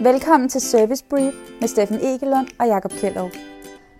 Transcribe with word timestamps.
Velkommen 0.00 0.48
til 0.48 0.60
Service 0.60 1.04
Brief 1.10 1.34
med 1.60 1.68
Steffen 1.68 1.96
Egelund 1.96 2.48
og 2.60 2.66
Jakob 2.66 2.90
Kjellov. 2.90 3.30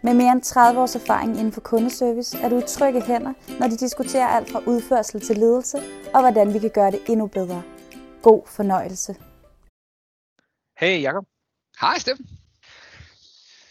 Med 0.03 0.15
mere 0.15 0.33
end 0.33 0.43
30 0.43 0.81
års 0.81 0.95
erfaring 0.95 1.31
inden 1.31 1.53
for 1.53 1.61
kundeservice 1.61 2.39
er 2.39 2.49
du 2.49 2.59
i 2.59 2.63
trygge 2.69 3.03
hænder, 3.03 3.33
når 3.61 3.69
de 3.69 3.77
diskuterer 3.77 4.27
alt 4.27 4.51
fra 4.51 4.63
udførsel 4.67 5.21
til 5.21 5.37
ledelse 5.37 5.79
og 6.15 6.21
hvordan 6.21 6.55
vi 6.55 6.59
kan 6.59 6.71
gøre 6.71 6.91
det 6.91 7.01
endnu 7.09 7.27
bedre. 7.27 7.63
God 8.23 8.43
fornøjelse. 8.47 9.17
Hey 10.79 11.03
Jakob. 11.03 11.25
Hej 11.81 11.99
Steffen. 11.99 12.27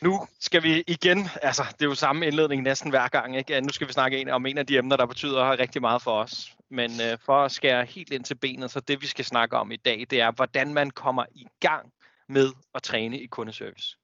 Nu 0.02 0.28
skal 0.40 0.64
vi 0.64 0.84
igen, 0.88 1.30
altså 1.42 1.64
det 1.72 1.82
er 1.82 1.90
jo 1.90 1.96
samme 1.96 2.28
indledning 2.28 2.62
næsten 2.62 2.90
hver 2.90 3.08
gang, 3.08 3.38
ikke? 3.38 3.62
Nu 3.62 3.70
skal 3.70 3.88
vi 3.88 3.94
snakke 3.94 4.34
om 4.34 4.46
en 4.46 4.58
af 4.58 4.68
de 4.68 4.78
emner, 4.78 4.98
der 4.98 5.06
betyder 5.06 5.60
rigtig 5.60 5.82
meget 5.82 6.02
for 6.02 6.12
os. 6.12 6.56
Men 6.70 6.92
øh, 6.92 7.18
for 7.26 7.44
at 7.44 7.52
skære 7.52 7.86
helt 7.86 8.12
ind 8.12 8.24
til 8.24 8.36
benet, 8.36 8.72
så 8.72 8.80
det 8.80 9.02
vi 9.02 9.08
skal 9.08 9.26
snakke 9.26 9.58
om 9.58 9.72
i 9.72 9.76
dag, 9.76 10.06
det 10.10 10.22
er, 10.22 10.32
hvordan 10.32 10.74
man 10.74 10.92
kommer 10.92 11.26
i 11.32 11.46
gang 11.60 11.92
med 12.30 12.52
at 12.76 12.84
træne 12.84 13.20
i 13.20 13.26
kundeservice. 13.26 13.98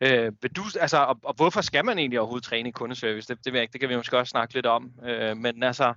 Øh, 0.00 0.32
vil 0.42 0.50
du, 0.56 0.62
altså, 0.80 0.98
og, 0.98 1.18
og 1.22 1.34
hvorfor 1.34 1.60
skal 1.60 1.84
man 1.84 1.98
egentlig 1.98 2.20
overhovedet 2.20 2.44
træne 2.44 2.68
i 2.68 2.72
kundeservice? 2.72 3.28
Det, 3.28 3.44
det, 3.44 3.52
ved 3.52 3.60
jeg 3.60 3.62
ikke, 3.62 3.72
det 3.72 3.80
kan 3.80 3.88
vi 3.90 3.96
måske 3.96 4.18
også 4.18 4.30
snakke 4.30 4.54
lidt 4.54 4.66
om. 4.66 4.92
Øh, 5.04 5.36
men 5.36 5.62
altså, 5.62 5.94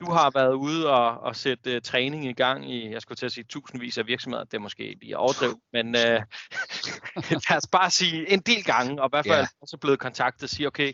du 0.00 0.10
har 0.10 0.30
været 0.30 0.54
ude 0.54 0.90
og, 0.90 1.20
og 1.20 1.36
sætte 1.36 1.76
uh, 1.76 1.82
træning 1.82 2.26
i 2.26 2.32
gang 2.32 2.72
i, 2.72 2.90
jeg 2.92 3.02
skulle 3.02 3.16
til 3.16 3.26
at 3.26 3.32
sige 3.32 3.44
tusindvis 3.44 3.98
af 3.98 4.06
virksomheder, 4.06 4.44
det 4.44 4.54
er 4.54 4.58
måske 4.58 4.96
lige 5.02 5.18
overdrevet, 5.18 5.56
men 5.72 5.86
uh, 5.86 6.22
lad 7.48 7.56
os 7.56 7.66
bare 7.72 7.90
sige 7.90 8.32
en 8.32 8.40
del 8.40 8.64
gange, 8.64 9.02
og 9.02 9.08
i 9.08 9.12
hvert 9.12 9.26
fald 9.26 9.38
yeah. 9.38 9.48
også 9.62 9.76
blevet 9.76 9.98
kontaktet 9.98 10.42
og 10.42 10.48
sige, 10.48 10.66
okay, 10.66 10.92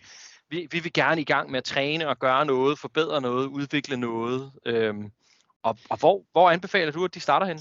vi, 0.50 0.68
vi 0.70 0.80
vil 0.80 0.92
gerne 0.92 1.20
i 1.20 1.24
gang 1.24 1.50
med 1.50 1.58
at 1.58 1.64
træne 1.64 2.08
og 2.08 2.18
gøre 2.18 2.46
noget, 2.46 2.78
forbedre 2.78 3.20
noget, 3.20 3.46
udvikle 3.46 3.96
noget. 3.96 4.52
Øhm, 4.66 5.10
og 5.62 5.78
og 5.90 5.98
hvor, 5.98 6.24
hvor 6.32 6.50
anbefaler 6.50 6.92
du, 6.92 7.04
at 7.04 7.14
de 7.14 7.20
starter 7.20 7.46
hen? 7.46 7.58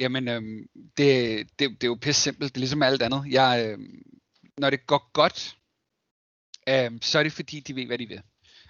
Jamen, 0.00 0.28
øhm, 0.28 0.66
det, 0.96 1.48
det, 1.58 1.70
det 1.70 1.84
er 1.84 1.88
jo 1.88 1.98
pisse 2.02 2.22
simpelt. 2.22 2.54
Det 2.54 2.58
er 2.58 2.60
ligesom 2.60 2.82
alt 2.82 3.02
andet. 3.02 3.24
Jeg, 3.30 3.66
øhm, 3.66 4.02
når 4.58 4.70
det 4.70 4.86
går 4.86 5.10
godt, 5.12 5.56
øhm, 6.68 7.02
så 7.02 7.18
er 7.18 7.22
det 7.22 7.32
fordi, 7.32 7.60
de 7.60 7.76
ved, 7.76 7.86
hvad 7.86 7.98
de 7.98 8.06
vil. 8.06 8.22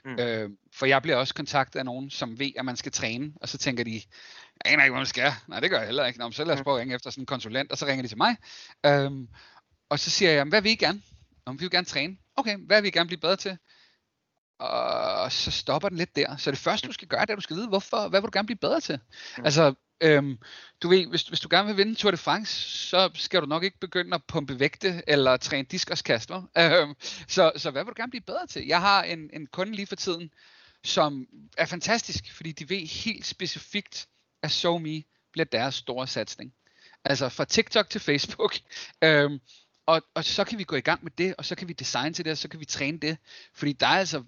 Mm. 0.05 0.19
Øh, 0.21 0.51
for 0.75 0.87
jeg 0.87 1.03
bliver 1.03 1.17
også 1.17 1.35
kontaktet 1.35 1.79
af 1.79 1.85
nogen, 1.85 2.11
som 2.11 2.39
ved, 2.39 2.53
at 2.57 2.65
man 2.65 2.77
skal 2.77 2.93
træne, 2.93 3.33
og 3.37 3.49
så 3.49 3.59
tænker 3.59 3.85
de, 3.85 3.95
jeg 3.95 4.73
aner 4.73 4.85
ikke, 4.85 4.93
hvad 4.93 5.01
man 5.01 5.07
skal. 5.07 5.33
Nej, 5.49 5.61
det 5.61 5.71
gør 5.71 5.79
jeg 5.79 5.87
heller 5.87 6.07
ikke. 6.07 6.19
Nå, 6.19 6.31
så 6.31 6.45
lad 6.45 6.55
os 6.55 6.61
mm. 6.61 6.65
prøve 6.65 6.77
at 6.77 6.81
ringe 6.81 6.95
efter 6.95 7.11
sådan 7.11 7.23
en 7.23 7.27
konsulent, 7.27 7.73
og 7.73 7.79
så 7.79 7.87
ringer 7.87 8.03
de 8.03 8.09
til 8.09 8.19
mig. 8.19 8.37
Øhm, 8.87 9.29
og 9.89 9.99
så 9.99 10.11
siger 10.11 10.31
jeg, 10.31 10.45
hvad 10.45 10.63
vil 10.63 10.73
I 10.73 10.75
gerne? 10.75 11.03
Om 11.47 11.61
vi 11.61 11.65
vil 11.65 11.71
gerne 11.71 11.85
træne. 11.85 12.17
Okay, 12.37 12.57
hvad 12.67 12.83
vil 12.83 12.89
I 12.89 12.91
gerne 12.91 13.07
blive 13.07 13.21
bedre 13.21 13.37
til? 13.37 13.59
Og 14.59 15.33
så 15.33 15.51
stopper 15.51 15.89
den 15.89 15.99
lidt 15.99 16.17
der. 16.17 16.37
Så 16.37 16.51
det 16.51 16.59
første, 16.59 16.89
du 16.89 16.93
skal 16.93 17.09
gøre, 17.09 17.21
det 17.21 17.31
er, 17.31 17.33
at 17.33 17.37
du 17.37 17.43
skal 17.43 17.57
vide, 17.57 17.69
hvorfor, 17.69 18.09
hvad 18.09 18.21
vil 18.21 18.27
du 18.27 18.39
gerne 18.39 18.47
blive 18.47 18.59
bedre 18.59 18.81
til? 18.81 19.01
Mm. 19.39 19.45
Altså, 19.45 19.75
øhm, 20.01 20.39
du 20.83 20.89
ved, 20.89 21.07
hvis, 21.07 21.23
hvis 21.23 21.41
du 21.41 21.49
gerne 21.51 21.67
vil 21.69 21.77
vinde 21.77 21.95
Tour 21.95 22.11
de 22.11 22.17
France, 22.17 22.53
så 22.89 23.11
skal 23.15 23.41
du 23.41 23.47
nok 23.47 23.65
ikke 23.65 23.81
begynde 23.81 24.15
at 24.15 24.25
pumpe 24.25 24.61
vægte 24.61 25.03
eller 25.07 25.37
træne 25.37 25.69
diskoskast. 25.71 26.31
Øhm, 26.59 26.95
så, 27.29 27.53
så 27.57 27.71
hvad 27.71 27.85
vil 27.85 27.91
du 27.91 27.95
gerne 27.97 28.11
blive 28.11 28.23
bedre 28.23 28.47
til? 28.47 28.67
Jeg 28.67 28.81
har 28.81 29.03
en, 29.03 29.31
en 29.33 29.47
kunde 29.47 29.73
lige 29.73 29.87
for 29.87 29.97
tiden, 29.97 30.31
som 30.85 31.27
er 31.59 31.67
fantastisk, 31.67 32.33
fordi 32.37 32.53
de 32.53 32.69
ved 32.69 32.87
helt 32.87 33.27
specifikt, 33.27 34.07
at 34.43 34.51
SoMe 34.51 35.03
bliver 35.33 35.45
deres 35.45 35.75
store 35.75 36.07
satsning. 36.07 36.53
Altså 37.05 37.29
fra 37.29 37.45
TikTok 37.45 37.91
til 37.91 38.01
Facebook. 38.01 38.57
Øhm, 39.05 39.41
og, 39.87 40.03
og 40.15 40.25
så 40.25 40.45
kan 40.45 40.59
vi 40.59 40.65
gå 40.65 40.77
i 40.77 40.81
gang 40.81 41.05
med 41.05 41.13
det, 41.19 41.35
og 41.39 41.45
så 41.45 41.55
kan 41.55 41.69
vi 41.69 41.73
designe 41.73 42.15
til 42.15 42.25
det, 42.25 42.31
og 42.31 42.39
så 42.39 42.49
kan 42.49 42.61
vi 42.61 42.65
træne 42.65 42.99
det. 42.99 43.19
Fordi 43.55 43.73
der 43.73 43.87
er 43.87 43.99
altså 43.99 44.25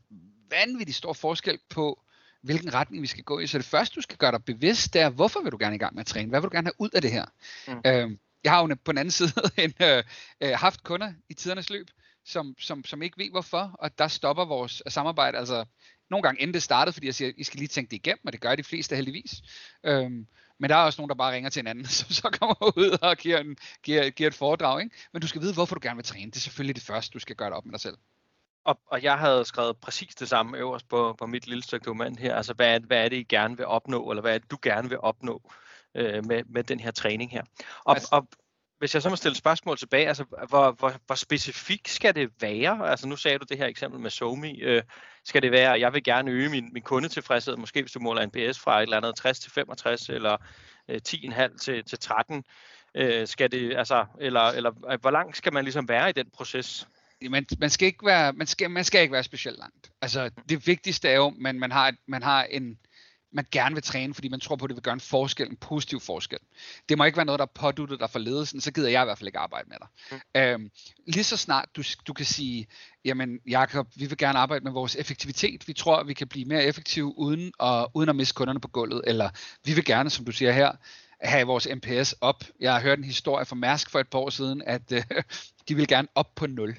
vanvittig 0.51 0.95
stor 0.95 1.12
forskel 1.12 1.59
på, 1.69 2.02
hvilken 2.43 2.75
retning 2.75 3.03
vi 3.03 3.07
skal 3.07 3.25
gå 3.25 3.39
i. 3.39 3.47
Så 3.47 3.59
det 3.59 3.67
første, 3.67 3.95
du 3.97 4.01
skal 4.01 4.17
gøre 4.17 4.33
dig 4.33 4.45
bevidst, 4.45 4.95
det 4.95 5.01
er, 5.01 5.11
hvorfor 5.11 5.43
vil 5.43 5.53
du 5.53 5.57
gerne 5.61 5.75
i 5.75 5.79
gang 5.79 5.95
med 5.95 6.01
at 6.01 6.07
træne? 6.07 6.29
Hvad 6.29 6.41
vil 6.41 6.51
du 6.51 6.55
gerne 6.57 6.67
have 6.67 6.81
ud 6.81 6.91
af 6.95 7.03
det 7.03 7.12
her? 7.12 7.25
Mm. 7.69 7.81
Øhm, 7.87 8.19
jeg 8.45 8.53
har 8.53 8.69
jo 8.69 8.77
på 8.85 8.93
den 8.93 8.98
anden 8.98 9.12
side 9.21 9.33
en, 9.59 9.75
øh, 9.83 10.03
øh, 10.41 10.51
haft 10.55 10.85
kunder 10.85 11.13
i 11.29 11.35
tidernes 11.35 11.70
løb, 11.70 11.91
som, 12.25 12.55
som, 12.59 12.85
som 12.85 13.03
ikke 13.03 13.19
ved 13.19 13.31
hvorfor, 13.31 13.77
og 13.79 13.98
der 13.98 14.09
stopper 14.09 14.45
vores 14.45 14.83
samarbejde. 14.89 15.39
Altså, 15.39 15.65
nogle 16.11 16.23
gange 16.23 16.41
inden 16.41 16.55
det 16.55 16.63
startede, 16.63 16.92
fordi 16.92 17.07
jeg 17.07 17.14
siger, 17.14 17.33
I 17.36 17.45
skal 17.45 17.58
lige 17.58 17.69
tænke 17.69 17.91
det 17.91 17.97
igennem, 17.97 18.20
og 18.27 18.33
det 18.33 18.41
gør 18.41 18.55
de 18.55 18.64
fleste 18.64 18.97
heldigvis. 18.97 19.42
Øhm, 19.85 20.27
men 20.61 20.70
der 20.70 20.77
er 20.77 20.81
også 20.81 21.01
nogen, 21.01 21.08
der 21.08 21.14
bare 21.14 21.35
ringer 21.35 21.51
til 21.51 21.61
hinanden, 21.61 21.86
som 21.98 22.11
så 22.11 22.36
kommer 22.41 22.79
ud 22.79 22.98
og 23.02 23.17
giver, 23.17 23.39
en, 23.39 23.57
giver, 23.83 24.11
giver 24.11 24.29
et 24.29 24.35
foredrag. 24.35 24.83
Ikke? 24.83 24.97
Men 25.13 25.23
du 25.23 25.29
skal 25.29 25.41
vide, 25.42 25.55
hvorfor 25.55 25.75
du 25.75 25.81
gerne 25.83 25.97
vil 25.97 26.05
træne. 26.05 26.31
Det 26.31 26.36
er 26.36 26.41
selvfølgelig 26.41 26.77
det 26.77 26.85
første, 26.85 27.14
du 27.14 27.19
skal 27.19 27.36
gøre 27.36 27.48
det 27.48 27.57
op 27.57 27.64
med 27.64 27.73
dig 27.73 27.81
selv. 27.81 27.97
Og, 28.64 28.80
og 28.86 29.02
jeg 29.02 29.18
havde 29.18 29.45
skrevet 29.45 29.77
præcis 29.77 30.14
det 30.14 30.28
samme 30.28 30.58
øverst 30.58 30.89
på, 30.89 31.14
på 31.18 31.27
mit 31.27 31.46
lille 31.46 31.62
stykke 31.62 31.84
dokument 31.84 32.18
her. 32.18 32.34
Altså, 32.34 32.55
hvad 32.55 32.74
er, 32.74 32.78
hvad 32.78 33.05
er 33.05 33.08
det, 33.08 33.17
I 33.17 33.23
gerne 33.23 33.56
vil 33.56 33.67
opnå, 33.67 34.11
eller 34.11 34.20
hvad 34.20 34.34
er 34.34 34.39
det, 34.39 34.50
du 34.50 34.58
gerne 34.62 34.89
vil 34.89 34.98
opnå 35.00 35.52
øh, 35.95 36.27
med, 36.27 36.42
med 36.45 36.64
den 36.64 36.80
her 36.80 36.90
træning 36.90 37.30
her? 37.30 37.42
Og, 37.84 37.95
altså, 37.95 38.08
og 38.12 38.28
hvis 38.78 38.95
jeg 38.95 39.02
så 39.02 39.08
må 39.08 39.17
stille 39.17 39.36
spørgsmål 39.36 39.78
tilbage, 39.78 40.08
altså, 40.08 40.24
hvor, 40.48 40.70
hvor, 40.70 40.92
hvor 41.06 41.14
specifik 41.14 41.89
skal 41.89 42.14
det 42.14 42.30
være? 42.40 42.90
Altså, 42.90 43.08
nu 43.08 43.17
sagde 43.17 43.39
du 43.39 43.45
det 43.48 43.58
her 43.58 43.67
eksempel 43.67 44.01
med 44.01 44.11
SoMe. 44.11 44.61
Øh, 44.61 44.83
skal 45.24 45.42
det 45.42 45.52
være, 45.52 45.74
at 45.74 45.80
jeg 45.80 45.92
vil 45.92 46.05
gerne 46.05 46.30
øge 46.30 46.48
min, 46.48 46.70
min 46.72 46.83
kundetilfredshed, 46.83 47.56
måske 47.56 47.83
hvis 47.83 47.92
du 47.92 48.01
måler 48.01 48.27
NPS 48.27 48.58
fra 48.58 48.78
et 48.78 48.83
eller 48.83 48.96
andet 48.96 49.17
60 49.17 49.40
til 49.40 49.51
65, 49.51 50.08
eller 50.08 50.36
øh, 50.89 51.01
10,5 51.08 51.58
til, 51.58 51.84
til 51.84 51.98
13? 51.98 52.45
Øh, 52.95 53.27
skal 53.27 53.52
det, 53.52 53.77
altså, 53.77 54.06
eller, 54.20 54.40
eller 54.40 54.96
hvor 54.96 55.11
langt 55.11 55.36
skal 55.36 55.52
man 55.52 55.64
ligesom 55.64 55.89
være 55.89 56.11
i 56.11 56.12
den 56.12 56.30
proces? 56.30 56.89
Man, 57.30 57.46
man 57.58 57.70
skal 57.70 57.86
ikke 57.86 58.06
være 58.06 58.33
man 58.33 58.46
skal, 58.46 58.70
man 58.70 58.84
skal 58.84 59.02
ikke 59.02 59.12
være 59.12 59.24
specielt 59.24 59.58
langt. 59.58 59.90
Altså 60.02 60.30
det 60.48 60.66
vigtigste 60.66 61.08
er 61.08 61.16
jo, 61.16 61.27
at 61.27 61.34
man, 61.38 61.58
man 61.58 61.72
har 61.72 61.94
man 62.06 62.22
har 62.22 62.44
en 62.44 62.78
man 63.33 63.46
gerne 63.50 63.74
vil 63.74 63.83
træne, 63.83 64.14
fordi 64.14 64.28
man 64.28 64.40
tror 64.40 64.56
på, 64.56 64.64
at 64.64 64.68
det 64.68 64.77
vil 64.77 64.83
gøre 64.83 64.94
en 64.94 65.00
forskel, 65.00 65.50
en 65.50 65.56
positiv 65.56 66.00
forskel. 66.00 66.38
Det 66.88 66.98
må 66.98 67.05
ikke 67.05 67.16
være 67.16 67.27
noget, 67.27 67.38
der 67.38 67.44
er 67.44 67.50
påduttet 67.55 68.00
dig 68.00 68.10
for 68.10 68.18
ledelsen, 68.18 68.60
så 68.60 68.72
gider 68.72 68.88
jeg 68.88 69.02
i 69.02 69.05
hvert 69.05 69.18
fald 69.18 69.28
ikke 69.28 69.38
arbejde 69.38 69.68
med 69.68 69.77
dig. 69.80 69.88
Mm. 70.10 70.40
Øhm, 70.40 70.70
lige 71.06 71.24
så 71.24 71.36
snart 71.36 71.68
du, 71.77 71.83
du 72.06 72.12
kan 72.12 72.27
sige, 72.27 72.66
jamen 73.05 73.39
Jakob, 73.48 73.89
vi 73.96 74.06
vil 74.06 74.18
gerne 74.18 74.39
arbejde 74.39 74.64
med 74.64 74.72
vores 74.72 74.96
effektivitet, 74.96 75.68
vi 75.68 75.72
tror, 75.72 75.96
at 75.96 76.08
vi 76.08 76.14
kan 76.14 76.28
blive 76.28 76.44
mere 76.44 76.64
effektive 76.64 77.18
uden 77.18 77.52
at, 77.60 77.86
uden 77.94 78.08
at 78.08 78.16
miste 78.16 78.34
kunderne 78.34 78.60
på 78.60 78.68
gulvet, 78.68 79.02
eller 79.06 79.30
vi 79.64 79.74
vil 79.74 79.84
gerne, 79.84 80.10
som 80.10 80.24
du 80.24 80.33
siger 80.33 80.52
her, 80.52 80.72
have 81.20 81.46
vores 81.46 81.68
MPS 81.74 82.14
op. 82.20 82.44
Jeg 82.60 82.72
har 82.72 82.80
hørt 82.80 82.98
en 82.98 83.04
historie 83.04 83.44
fra 83.44 83.56
Mærsk 83.56 83.90
for 83.90 84.00
et 84.00 84.08
par 84.08 84.18
år 84.18 84.30
siden, 84.30 84.62
at 84.66 84.92
øh, 84.92 85.02
de 85.68 85.74
vil 85.74 85.89
gerne 85.89 86.08
op 86.14 86.34
på 86.34 86.46
0 86.46 86.77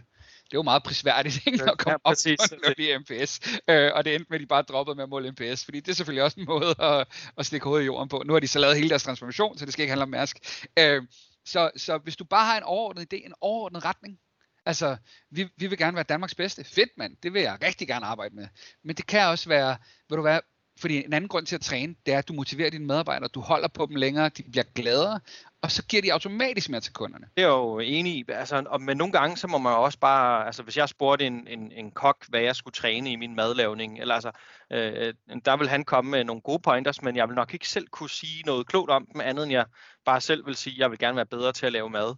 det 0.53 0.57
var 0.57 0.63
meget 0.63 0.83
prisværdigt 0.83 1.39
ikke, 1.47 1.63
at 1.63 1.77
komme 1.77 1.99
ja, 2.05 2.09
præcis, 2.09 2.39
op 2.39 2.59
på 2.65 2.73
i 2.77 2.97
MPS. 2.97 3.39
Øh, 3.69 3.91
og 3.95 4.05
det 4.05 4.15
endte 4.15 4.27
med, 4.29 4.37
at 4.37 4.41
de 4.41 4.45
bare 4.45 4.61
droppede 4.61 4.95
med 4.95 5.03
at 5.03 5.09
måle 5.09 5.31
MPS, 5.31 5.65
fordi 5.65 5.79
det 5.79 5.89
er 5.89 5.95
selvfølgelig 5.95 6.23
også 6.23 6.39
en 6.39 6.45
måde 6.45 6.75
at, 6.89 7.07
at 7.37 7.45
stikke 7.45 7.63
hovedet 7.63 7.83
i 7.83 7.85
jorden 7.85 8.09
på. 8.09 8.23
Nu 8.25 8.33
har 8.33 8.39
de 8.39 8.47
så 8.47 8.59
lavet 8.59 8.75
hele 8.75 8.89
deres 8.89 9.03
transformation, 9.03 9.57
så 9.57 9.65
det 9.65 9.73
skal 9.73 9.83
ikke 9.83 9.91
handle 9.91 10.03
om 10.03 10.09
Mærsk. 10.09 10.37
Øh, 10.79 11.03
så, 11.45 11.71
så 11.75 11.97
hvis 11.97 12.15
du 12.15 12.23
bare 12.23 12.45
har 12.45 12.57
en 12.57 12.63
overordnet 12.63 13.13
idé, 13.13 13.25
en 13.25 13.33
overordnet 13.41 13.85
retning, 13.85 14.19
Altså, 14.65 14.97
vi, 15.31 15.49
vi 15.57 15.67
vil 15.67 15.77
gerne 15.77 15.95
være 15.95 16.03
Danmarks 16.03 16.35
bedste. 16.35 16.63
Fedt, 16.63 16.89
mand. 16.97 17.17
Det 17.23 17.33
vil 17.33 17.41
jeg 17.41 17.57
rigtig 17.63 17.87
gerne 17.87 18.05
arbejde 18.05 18.35
med. 18.35 18.47
Men 18.83 18.95
det 18.95 19.07
kan 19.07 19.27
også 19.27 19.49
være, 19.49 19.77
vil 20.09 20.17
du 20.17 20.23
være, 20.23 20.41
fordi 20.79 21.05
en 21.05 21.13
anden 21.13 21.27
grund 21.27 21.45
til 21.45 21.55
at 21.55 21.61
træne, 21.61 21.95
det 22.05 22.13
er, 22.13 22.17
at 22.17 22.27
du 22.27 22.33
motiverer 22.33 22.69
dine 22.69 22.85
medarbejdere, 22.85 23.27
du 23.27 23.39
holder 23.39 23.67
på 23.67 23.85
dem 23.85 23.95
længere, 23.95 24.29
de 24.29 24.43
bliver 24.51 24.63
gladere, 24.75 25.19
og 25.63 25.71
så 25.71 25.83
giver 25.83 26.01
de 26.01 26.13
automatisk 26.13 26.69
mere 26.69 26.81
til 26.81 26.93
kunderne. 26.93 27.27
Det 27.37 27.43
er 27.43 27.47
jo 27.47 27.79
enig 27.79 28.13
i. 28.13 28.25
Altså, 28.27 28.63
og, 28.67 28.81
men 28.81 28.97
nogle 28.97 29.13
gange, 29.13 29.37
så 29.37 29.47
må 29.47 29.57
man 29.57 29.73
også 29.73 29.99
bare, 29.99 30.45
altså 30.45 30.63
hvis 30.63 30.77
jeg 30.77 30.89
spurgte 30.89 31.27
en, 31.27 31.47
en, 31.47 31.71
en 31.71 31.91
kok, 31.91 32.25
hvad 32.29 32.41
jeg 32.41 32.55
skulle 32.55 32.73
træne 32.73 33.11
i 33.11 33.15
min 33.15 33.35
madlavning, 33.35 33.99
eller 33.99 34.15
altså, 34.15 34.31
øh, 34.71 35.13
der 35.45 35.57
vil 35.57 35.69
han 35.69 35.85
komme 35.85 36.11
med 36.11 36.23
nogle 36.23 36.41
gode 36.41 36.59
pointers, 36.59 37.01
men 37.01 37.15
jeg 37.15 37.27
vil 37.27 37.35
nok 37.35 37.53
ikke 37.53 37.69
selv 37.69 37.87
kunne 37.87 38.09
sige 38.09 38.43
noget 38.45 38.67
klogt 38.67 38.91
om 38.91 39.07
dem, 39.13 39.21
andet 39.21 39.43
end 39.43 39.51
jeg 39.51 39.65
bare 40.05 40.21
selv 40.21 40.45
vil 40.45 40.55
sige, 40.55 40.73
at 40.73 40.79
jeg 40.79 40.91
vil 40.91 40.99
gerne 40.99 41.15
være 41.15 41.25
bedre 41.25 41.53
til 41.53 41.65
at 41.65 41.71
lave 41.71 41.89
mad. 41.89 42.15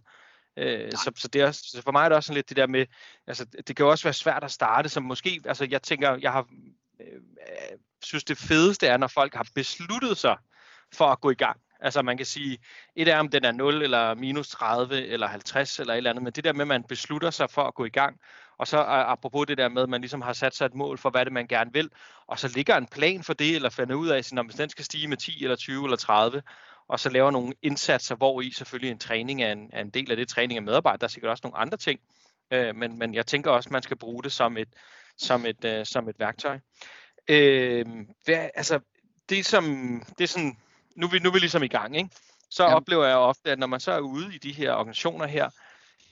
Øh, 0.56 0.92
så, 0.92 1.12
så, 1.16 1.28
det 1.28 1.40
er, 1.40 1.50
så 1.50 1.82
for 1.84 1.92
mig 1.92 2.04
er 2.04 2.08
det 2.08 2.16
også 2.16 2.26
sådan 2.26 2.34
lidt 2.34 2.48
det 2.48 2.56
der 2.56 2.66
med, 2.66 2.86
altså 3.26 3.44
det 3.44 3.76
kan 3.76 3.84
jo 3.84 3.90
også 3.90 4.04
være 4.04 4.14
svært 4.14 4.44
at 4.44 4.50
starte, 4.50 4.88
så 4.88 5.00
måske, 5.00 5.40
altså 5.44 5.66
jeg 5.70 5.82
tænker, 5.82 6.18
jeg 6.20 6.32
har, 6.32 6.46
øh, 7.00 7.20
synes 8.02 8.24
det 8.24 8.38
fedeste 8.38 8.86
er, 8.86 8.96
når 8.96 9.06
folk 9.06 9.34
har 9.34 9.46
besluttet 9.54 10.16
sig 10.16 10.36
for 10.92 11.06
at 11.06 11.20
gå 11.20 11.30
i 11.30 11.34
gang. 11.34 11.60
Altså 11.80 12.02
man 12.02 12.16
kan 12.16 12.26
sige, 12.26 12.58
et 12.96 13.08
er 13.08 13.18
om 13.18 13.28
den 13.28 13.44
er 13.44 13.52
0 13.52 13.82
eller 13.82 14.14
minus 14.14 14.48
30 14.48 15.06
eller 15.06 15.26
50 15.26 15.80
eller 15.80 15.92
et 15.92 15.96
eller 15.96 16.10
andet, 16.10 16.24
men 16.24 16.32
det 16.32 16.44
der 16.44 16.52
med, 16.52 16.60
at 16.60 16.68
man 16.68 16.84
beslutter 16.84 17.30
sig 17.30 17.50
for 17.50 17.62
at 17.62 17.74
gå 17.74 17.84
i 17.84 17.88
gang, 17.88 18.20
og 18.58 18.66
så 18.66 18.78
apropos 18.86 19.46
det 19.46 19.58
der 19.58 19.68
med, 19.68 19.82
at 19.82 19.88
man 19.88 20.00
ligesom 20.00 20.22
har 20.22 20.32
sat 20.32 20.54
sig 20.54 20.66
et 20.66 20.74
mål 20.74 20.98
for, 20.98 21.10
hvad 21.10 21.24
det 21.24 21.32
man 21.32 21.46
gerne 21.46 21.72
vil, 21.72 21.90
og 22.26 22.38
så 22.38 22.48
ligger 22.48 22.76
en 22.76 22.86
plan 22.86 23.22
for 23.22 23.32
det, 23.32 23.54
eller 23.54 23.70
finder 23.70 23.94
ud 23.94 24.08
af, 24.08 24.18
at 24.18 24.58
den 24.58 24.70
skal 24.70 24.84
stige 24.84 25.08
med 25.08 25.16
10 25.16 25.42
eller 25.42 25.56
20 25.56 25.84
eller 25.84 25.96
30, 25.96 26.42
og 26.88 27.00
så 27.00 27.08
laver 27.08 27.30
nogle 27.30 27.54
indsatser, 27.62 28.14
hvor 28.14 28.40
i 28.40 28.50
selvfølgelig 28.50 28.90
en 28.90 28.98
træning 28.98 29.42
er 29.42 29.52
en, 29.52 29.70
er 29.72 29.80
en 29.80 29.90
del 29.90 30.10
af 30.10 30.16
det, 30.16 30.28
træning 30.28 30.56
af 30.56 30.62
medarbejdere, 30.62 30.98
der 30.98 31.06
er 31.06 31.08
sikkert 31.08 31.30
også 31.30 31.40
nogle 31.44 31.58
andre 31.58 31.76
ting, 31.76 32.00
øh, 32.50 32.76
men, 32.76 32.98
men 32.98 33.14
jeg 33.14 33.26
tænker 33.26 33.50
også, 33.50 33.66
at 33.68 33.72
man 33.72 33.82
skal 33.82 33.96
bruge 33.96 34.22
det 34.22 34.32
som 34.32 34.56
et, 34.56 34.68
som 35.16 35.46
et, 35.46 35.64
øh, 35.64 35.86
som 35.86 36.08
et 36.08 36.18
værktøj. 36.18 36.58
Øh, 37.28 37.86
hvad, 38.24 38.48
altså, 38.54 38.80
det 39.28 39.46
som, 39.46 39.64
det 40.18 40.24
er 40.24 40.28
sådan, 40.28 40.58
nu 40.96 41.06
er 41.06 41.10
vi, 41.10 41.18
nu 41.18 41.28
er 41.28 41.32
vi 41.32 41.38
ligesom 41.38 41.62
i 41.62 41.68
gang, 41.68 41.96
ikke? 41.96 42.10
så 42.50 42.64
ja. 42.64 42.74
oplever 42.74 43.06
jeg 43.06 43.16
ofte, 43.16 43.50
at 43.50 43.58
når 43.58 43.66
man 43.66 43.80
så 43.80 43.92
er 43.92 44.00
ude 44.00 44.34
i 44.34 44.38
de 44.38 44.52
her 44.52 44.72
organisationer 44.72 45.26
her, 45.26 45.50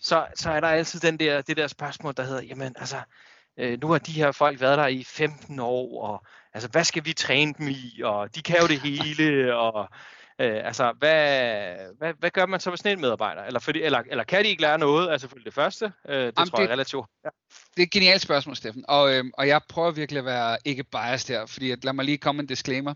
så, 0.03 0.27
så 0.35 0.51
er 0.51 0.61
der 0.61 0.69
altid 0.69 1.01
den 1.01 1.19
der, 1.19 1.43
det 1.43 1.57
der 1.57 1.67
spørgsmål, 1.67 2.15
der 2.17 2.23
hedder, 2.23 2.43
jamen 2.43 2.75
altså, 2.79 2.97
øh, 3.59 3.81
nu 3.81 3.91
har 3.91 3.99
de 3.99 4.13
her 4.13 4.33
folk 4.33 4.61
været 4.61 4.79
der 4.79 4.87
i 4.87 5.05
15 5.05 5.59
år, 5.59 6.03
og 6.03 6.25
altså, 6.55 6.69
hvad 6.69 6.85
skal 6.85 7.05
vi 7.05 7.13
træne 7.13 7.55
dem 7.59 7.69
i, 7.69 8.01
og 8.05 8.35
de 8.35 8.43
kan 8.43 8.61
jo 8.61 8.67
det 8.67 8.81
hele, 8.81 9.55
og 9.67 9.89
Øh, 10.41 10.67
altså, 10.67 10.93
hvad, 10.99 11.77
hvad, 11.99 12.15
hvad 12.19 12.31
gør 12.31 12.47
man 12.47 12.61
så 12.61 12.71
med 12.71 12.79
sådan 12.79 12.93
en 12.93 13.01
medarbejder? 13.01 13.43
Eller, 13.43 13.61
fordi, 13.61 13.83
eller, 13.83 14.03
eller 14.11 14.25
kan 14.25 14.45
de 14.45 14.49
ikke 14.49 14.63
lære 14.63 14.79
noget? 14.79 15.11
Altså, 15.11 15.25
selvfølgelig 15.25 15.47
det 15.47 15.55
første. 15.55 15.93
Øh, 16.09 16.17
det 16.17 16.21
Jamen, 16.21 16.35
tror 16.35 16.45
det, 16.45 16.59
jeg 16.59 16.65
er 16.65 16.73
relativt. 16.73 17.07
Ja. 17.25 17.29
Det 17.77 17.83
er 17.83 17.87
et 17.87 17.91
genialt 17.91 18.23
spørgsmål, 18.23 18.57
Steffen. 18.57 18.85
Og, 18.89 19.15
øh, 19.15 19.25
og 19.35 19.49
jeg 19.49 19.61
prøver 19.69 19.91
virkelig 19.91 20.19
at 20.19 20.25
være 20.25 20.59
ikke 20.65 20.85
biased 20.85 21.35
her, 21.35 21.47
fordi 21.47 21.71
at, 21.71 21.85
lad 21.85 21.93
mig 21.93 22.05
lige 22.05 22.19
komme 22.19 22.41
en 22.41 22.47
disclaimer 22.47 22.95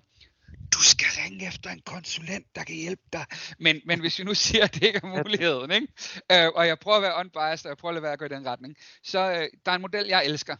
du 0.75 0.82
ringe 1.29 1.47
efter 1.47 1.71
en 1.71 1.81
konsulent, 1.81 2.47
der 2.55 2.65
kan 2.65 2.77
hjælpe 2.77 3.03
dig. 3.13 3.27
Men, 3.59 3.81
men 3.85 4.01
hvis 4.01 4.19
vi 4.19 4.25
nu 4.25 4.35
siger, 4.35 4.65
at 4.65 4.75
det 4.75 4.83
ikke 4.83 5.01
er 5.03 5.23
muligheden, 5.25 5.71
ikke? 5.71 5.89
Øh, 6.33 6.49
og 6.55 6.67
jeg 6.67 6.79
prøver 6.79 6.97
at 6.97 7.03
være 7.03 7.21
unbiased, 7.21 7.67
og 7.67 7.69
jeg 7.69 7.77
prøver 7.77 7.97
at 7.97 8.03
være 8.03 8.13
at 8.13 8.19
gå 8.19 8.25
i 8.25 8.29
den 8.29 8.47
retning, 8.47 8.77
så 9.03 9.19
øh, 9.19 9.49
der 9.67 9.73
er 9.73 9.77
en 9.77 9.81
model, 9.83 10.07
jeg 10.07 10.25
elsker. 10.27 10.57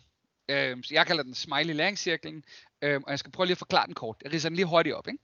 Øh, 0.49 0.76
så 0.85 0.94
jeg 0.94 1.06
kalder 1.06 1.23
den 1.23 1.35
smiley 1.35 1.75
læringscirklen, 1.75 2.43
øh, 2.82 3.00
og 3.06 3.11
jeg 3.11 3.19
skal 3.19 3.32
prøve 3.32 3.47
lige 3.47 3.53
at 3.53 3.59
forklare 3.59 3.87
den 3.87 3.94
kort. 3.94 4.17
Jeg 4.25 4.32
riser 4.32 4.49
den 4.49 4.56
lige 4.56 4.67
hurtigt 4.67 4.94
op. 4.94 5.09
Ikke? 5.09 5.19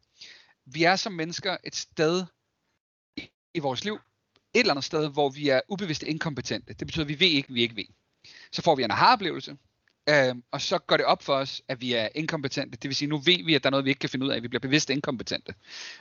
Vi 0.66 0.84
er 0.84 0.96
som 0.96 1.12
mennesker 1.12 1.56
et 1.64 1.76
sted 1.76 2.24
i, 3.16 3.30
i 3.54 3.58
vores 3.58 3.84
liv, 3.84 3.94
et 4.54 4.60
eller 4.60 4.72
andet 4.72 4.84
sted, 4.84 5.12
hvor 5.12 5.28
vi 5.28 5.48
er 5.48 5.60
ubevidste 5.68 6.08
inkompetente. 6.08 6.74
Det 6.74 6.86
betyder, 6.86 7.04
at 7.04 7.08
vi 7.08 7.20
ved 7.20 7.28
ikke, 7.28 7.52
vi 7.52 7.62
ikke 7.62 7.76
ved. 7.76 7.84
Så 8.52 8.62
får 8.62 8.76
vi 8.76 8.82
en 8.82 8.90
aha-oplevelse, 8.90 9.56
Øh, 10.08 10.34
og 10.52 10.60
så 10.60 10.78
går 10.78 10.96
det 10.96 11.06
op 11.06 11.22
for 11.22 11.34
os, 11.34 11.62
at 11.68 11.80
vi 11.80 11.92
er 11.92 12.08
inkompetente. 12.14 12.78
Det 12.82 12.88
vil 12.88 12.96
sige, 12.96 13.08
nu 13.08 13.18
ved 13.18 13.44
vi, 13.44 13.54
at 13.54 13.62
der 13.62 13.68
er 13.68 13.70
noget, 13.70 13.84
vi 13.84 13.90
ikke 13.90 13.98
kan 13.98 14.10
finde 14.10 14.26
ud 14.26 14.30
af. 14.30 14.42
Vi 14.42 14.48
bliver 14.48 14.60
bevidst 14.60 14.90
inkompetente. 14.90 15.54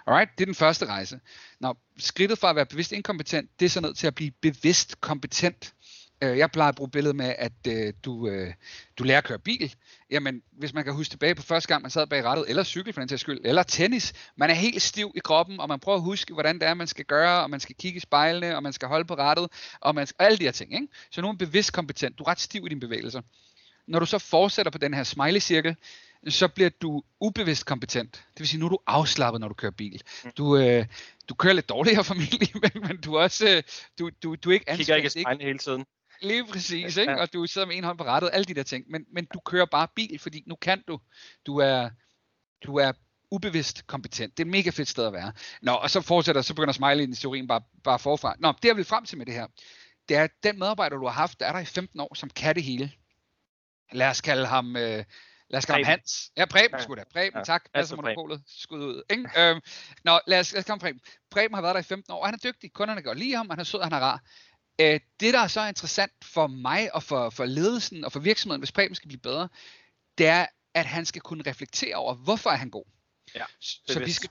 Alright, 0.07 0.31
det 0.37 0.43
er 0.43 0.45
den 0.45 0.55
første 0.55 0.85
rejse. 0.85 1.19
Når 1.59 1.77
skridtet 1.97 2.39
fra 2.39 2.49
at 2.49 2.55
være 2.55 2.65
bevidst 2.65 2.91
inkompetent, 2.91 3.49
det 3.59 3.65
er 3.65 3.69
så 3.69 3.81
nødt 3.81 3.97
til 3.97 4.07
at 4.07 4.15
blive 4.15 4.31
bevidst 4.31 5.01
kompetent. 5.01 5.73
Øh, 6.23 6.37
jeg 6.37 6.51
plejer 6.51 6.69
at 6.69 6.75
bruge 6.75 6.89
billedet 6.89 7.15
med, 7.15 7.35
at 7.37 7.67
øh, 7.67 7.93
du, 8.05 8.27
øh, 8.27 8.53
du 8.97 9.03
lærer 9.03 9.17
at 9.17 9.23
køre 9.23 9.39
bil. 9.39 9.75
Jamen, 10.09 10.41
hvis 10.51 10.73
man 10.73 10.83
kan 10.83 10.93
huske 10.93 11.11
tilbage 11.11 11.35
på 11.35 11.41
første 11.41 11.67
gang, 11.67 11.81
man 11.81 11.91
sad 11.91 12.07
bag 12.07 12.23
rattet, 12.23 12.45
eller 12.49 12.63
cykel 12.63 12.93
for 12.93 13.01
den 13.01 13.07
til 13.07 13.19
skyld, 13.19 13.39
eller 13.43 13.63
tennis. 13.63 14.13
Man 14.35 14.49
er 14.49 14.53
helt 14.53 14.81
stiv 14.81 15.11
i 15.15 15.19
kroppen, 15.19 15.59
og 15.59 15.69
man 15.69 15.79
prøver 15.79 15.97
at 15.97 16.03
huske, 16.03 16.33
hvordan 16.33 16.59
det 16.59 16.67
er, 16.67 16.73
man 16.73 16.87
skal 16.87 17.05
gøre, 17.05 17.43
og 17.43 17.49
man 17.49 17.59
skal 17.59 17.75
kigge 17.75 17.97
i 17.97 17.99
spejlene, 17.99 18.55
og 18.55 18.63
man 18.63 18.73
skal 18.73 18.87
holde 18.87 19.05
på 19.05 19.13
rattet, 19.13 19.47
og, 19.81 19.95
man 19.95 20.07
skal, 20.07 20.15
og 20.19 20.25
alle 20.25 20.37
de 20.37 20.43
her 20.43 20.51
ting. 20.51 20.73
Ikke? 20.73 20.87
Så 21.11 21.21
nu 21.21 21.27
er 21.27 21.31
man 21.31 21.37
bevidst 21.37 21.73
kompetent. 21.73 22.17
Du 22.17 22.23
er 22.23 22.27
ret 22.27 22.39
stiv 22.39 22.65
i 22.65 22.69
dine 22.69 22.79
bevægelser. 22.79 23.21
Når 23.87 23.99
du 23.99 24.05
så 24.05 24.17
fortsætter 24.17 24.71
på 24.71 24.77
den 24.77 24.93
her 24.93 25.03
smiley-cirkel, 25.03 25.75
så 26.27 26.47
bliver 26.47 26.69
du 26.81 27.03
ubevidst 27.19 27.65
kompetent. 27.65 28.11
Det 28.13 28.39
vil 28.39 28.47
sige, 28.47 28.59
nu 28.59 28.65
er 28.65 28.69
du 28.69 28.79
afslappet, 28.87 29.41
når 29.41 29.47
du 29.47 29.53
kører 29.53 29.71
bil. 29.71 30.01
Mm. 30.23 30.31
Du, 30.37 30.57
øh, 30.57 30.85
du 31.29 31.33
kører 31.33 31.53
lidt 31.53 31.69
dårligere 31.69 32.03
formentlig, 32.03 32.49
men, 32.63 32.87
men 32.87 32.97
du 32.97 33.13
er 33.13 33.21
også 33.21 33.47
øh, 33.47 33.63
du, 33.99 34.09
du, 34.23 34.35
du 34.35 34.49
er 34.49 34.53
ikke 34.53 34.69
anspændt. 34.69 34.85
Kigger 34.85 34.95
ikke 34.95 35.19
i 35.19 35.21
spejlet 35.21 35.43
hele 35.43 35.59
tiden. 35.59 35.85
Lige 36.21 36.45
præcis, 36.45 36.97
ikke? 36.97 37.19
og 37.19 37.33
du 37.33 37.45
sidder 37.45 37.67
med 37.67 37.75
en 37.75 37.83
hånd 37.83 37.97
på 37.97 38.03
rattet, 38.03 38.29
alle 38.33 38.45
de 38.45 38.53
der 38.53 38.63
ting. 38.63 38.85
Men, 38.89 39.05
men 39.13 39.27
du 39.33 39.39
kører 39.39 39.65
bare 39.65 39.87
bil, 39.95 40.19
fordi 40.19 40.43
nu 40.47 40.55
kan 40.55 40.83
du. 40.87 40.99
Du 41.45 41.57
er, 41.57 41.89
du 42.65 42.75
er 42.75 42.91
ubevidst 43.31 43.87
kompetent. 43.87 44.37
Det 44.37 44.43
er 44.43 44.47
et 44.47 44.51
mega 44.51 44.69
fedt 44.69 44.89
sted 44.89 45.05
at 45.05 45.13
være. 45.13 45.31
Nå, 45.61 45.71
og 45.71 45.89
så 45.89 46.01
fortsætter, 46.01 46.41
så 46.41 46.53
begynder 46.53 46.73
smiley 46.73 47.07
i 47.07 47.15
teorien 47.15 47.47
bare, 47.47 47.61
bare 47.83 47.99
forfra. 47.99 48.35
Nå, 48.39 48.53
det 48.61 48.67
jeg 48.67 48.77
vil 48.77 48.85
frem 48.85 49.05
til 49.05 49.17
med 49.17 49.25
det 49.25 49.33
her, 49.33 49.47
det 50.09 50.17
er, 50.17 50.23
at 50.23 50.31
den 50.43 50.59
medarbejder, 50.59 50.97
du 50.97 51.05
har 51.05 51.13
haft, 51.13 51.39
der 51.39 51.45
er 51.45 51.51
der 51.51 51.59
i 51.59 51.65
15 51.65 51.99
år, 51.99 52.13
som 52.15 52.29
kan 52.29 52.55
det 52.55 52.63
hele 52.63 52.91
lad 53.91 54.09
os 54.09 54.21
kalde 54.21 54.45
ham, 54.45 54.75
øh, 54.75 55.03
lad 55.49 55.57
os 55.57 55.65
kalde 55.65 55.85
ham 55.85 55.91
Hans. 55.91 56.31
Ja, 56.37 56.45
Preben 56.45 56.77
ja. 56.77 56.83
skulle 56.83 56.99
da. 56.99 57.05
Preben, 57.13 57.37
ja. 57.37 57.43
tak. 57.43 57.65
Altså 57.73 57.95
monopolet. 57.95 58.41
Skud 58.47 58.79
ud. 58.79 59.03
Ikke? 59.09 59.29
øhm, 59.37 59.61
nå, 60.03 60.19
lad 60.27 60.39
os, 60.39 60.53
lad 60.53 60.59
os 60.59 60.65
komme 60.65 60.79
Preben. 60.79 61.01
Preben 61.31 61.55
har 61.55 61.61
været 61.61 61.75
der 61.75 61.81
i 61.81 61.83
15 61.83 62.13
år, 62.13 62.19
og 62.19 62.27
han 62.27 62.33
er 62.33 62.51
dygtig. 62.51 62.73
Kunderne 62.73 63.01
går 63.01 63.13
lige 63.13 63.35
ham, 63.35 63.49
han 63.49 63.59
er 63.59 63.63
sød, 63.63 63.81
han 63.83 63.93
er 63.93 63.99
rar. 63.99 64.21
Øh, 64.81 64.99
det, 65.19 65.33
der 65.33 65.39
er 65.39 65.47
så 65.47 65.67
interessant 65.67 66.13
for 66.23 66.47
mig 66.47 66.95
og 66.95 67.03
for, 67.03 67.29
for 67.29 67.45
ledelsen 67.45 68.05
og 68.05 68.11
for 68.11 68.19
virksomheden, 68.19 68.61
hvis 68.61 68.71
Preben 68.71 68.95
skal 68.95 69.07
blive 69.07 69.21
bedre, 69.21 69.49
det 70.17 70.27
er, 70.27 70.45
at 70.73 70.85
han 70.85 71.05
skal 71.05 71.21
kunne 71.21 71.43
reflektere 71.47 71.95
over, 71.95 72.13
hvorfor 72.13 72.49
er 72.49 72.55
han 72.55 72.69
god. 72.69 72.85
Ja, 73.35 73.45
så 73.59 73.99
vi 73.99 74.11
skal, 74.11 74.29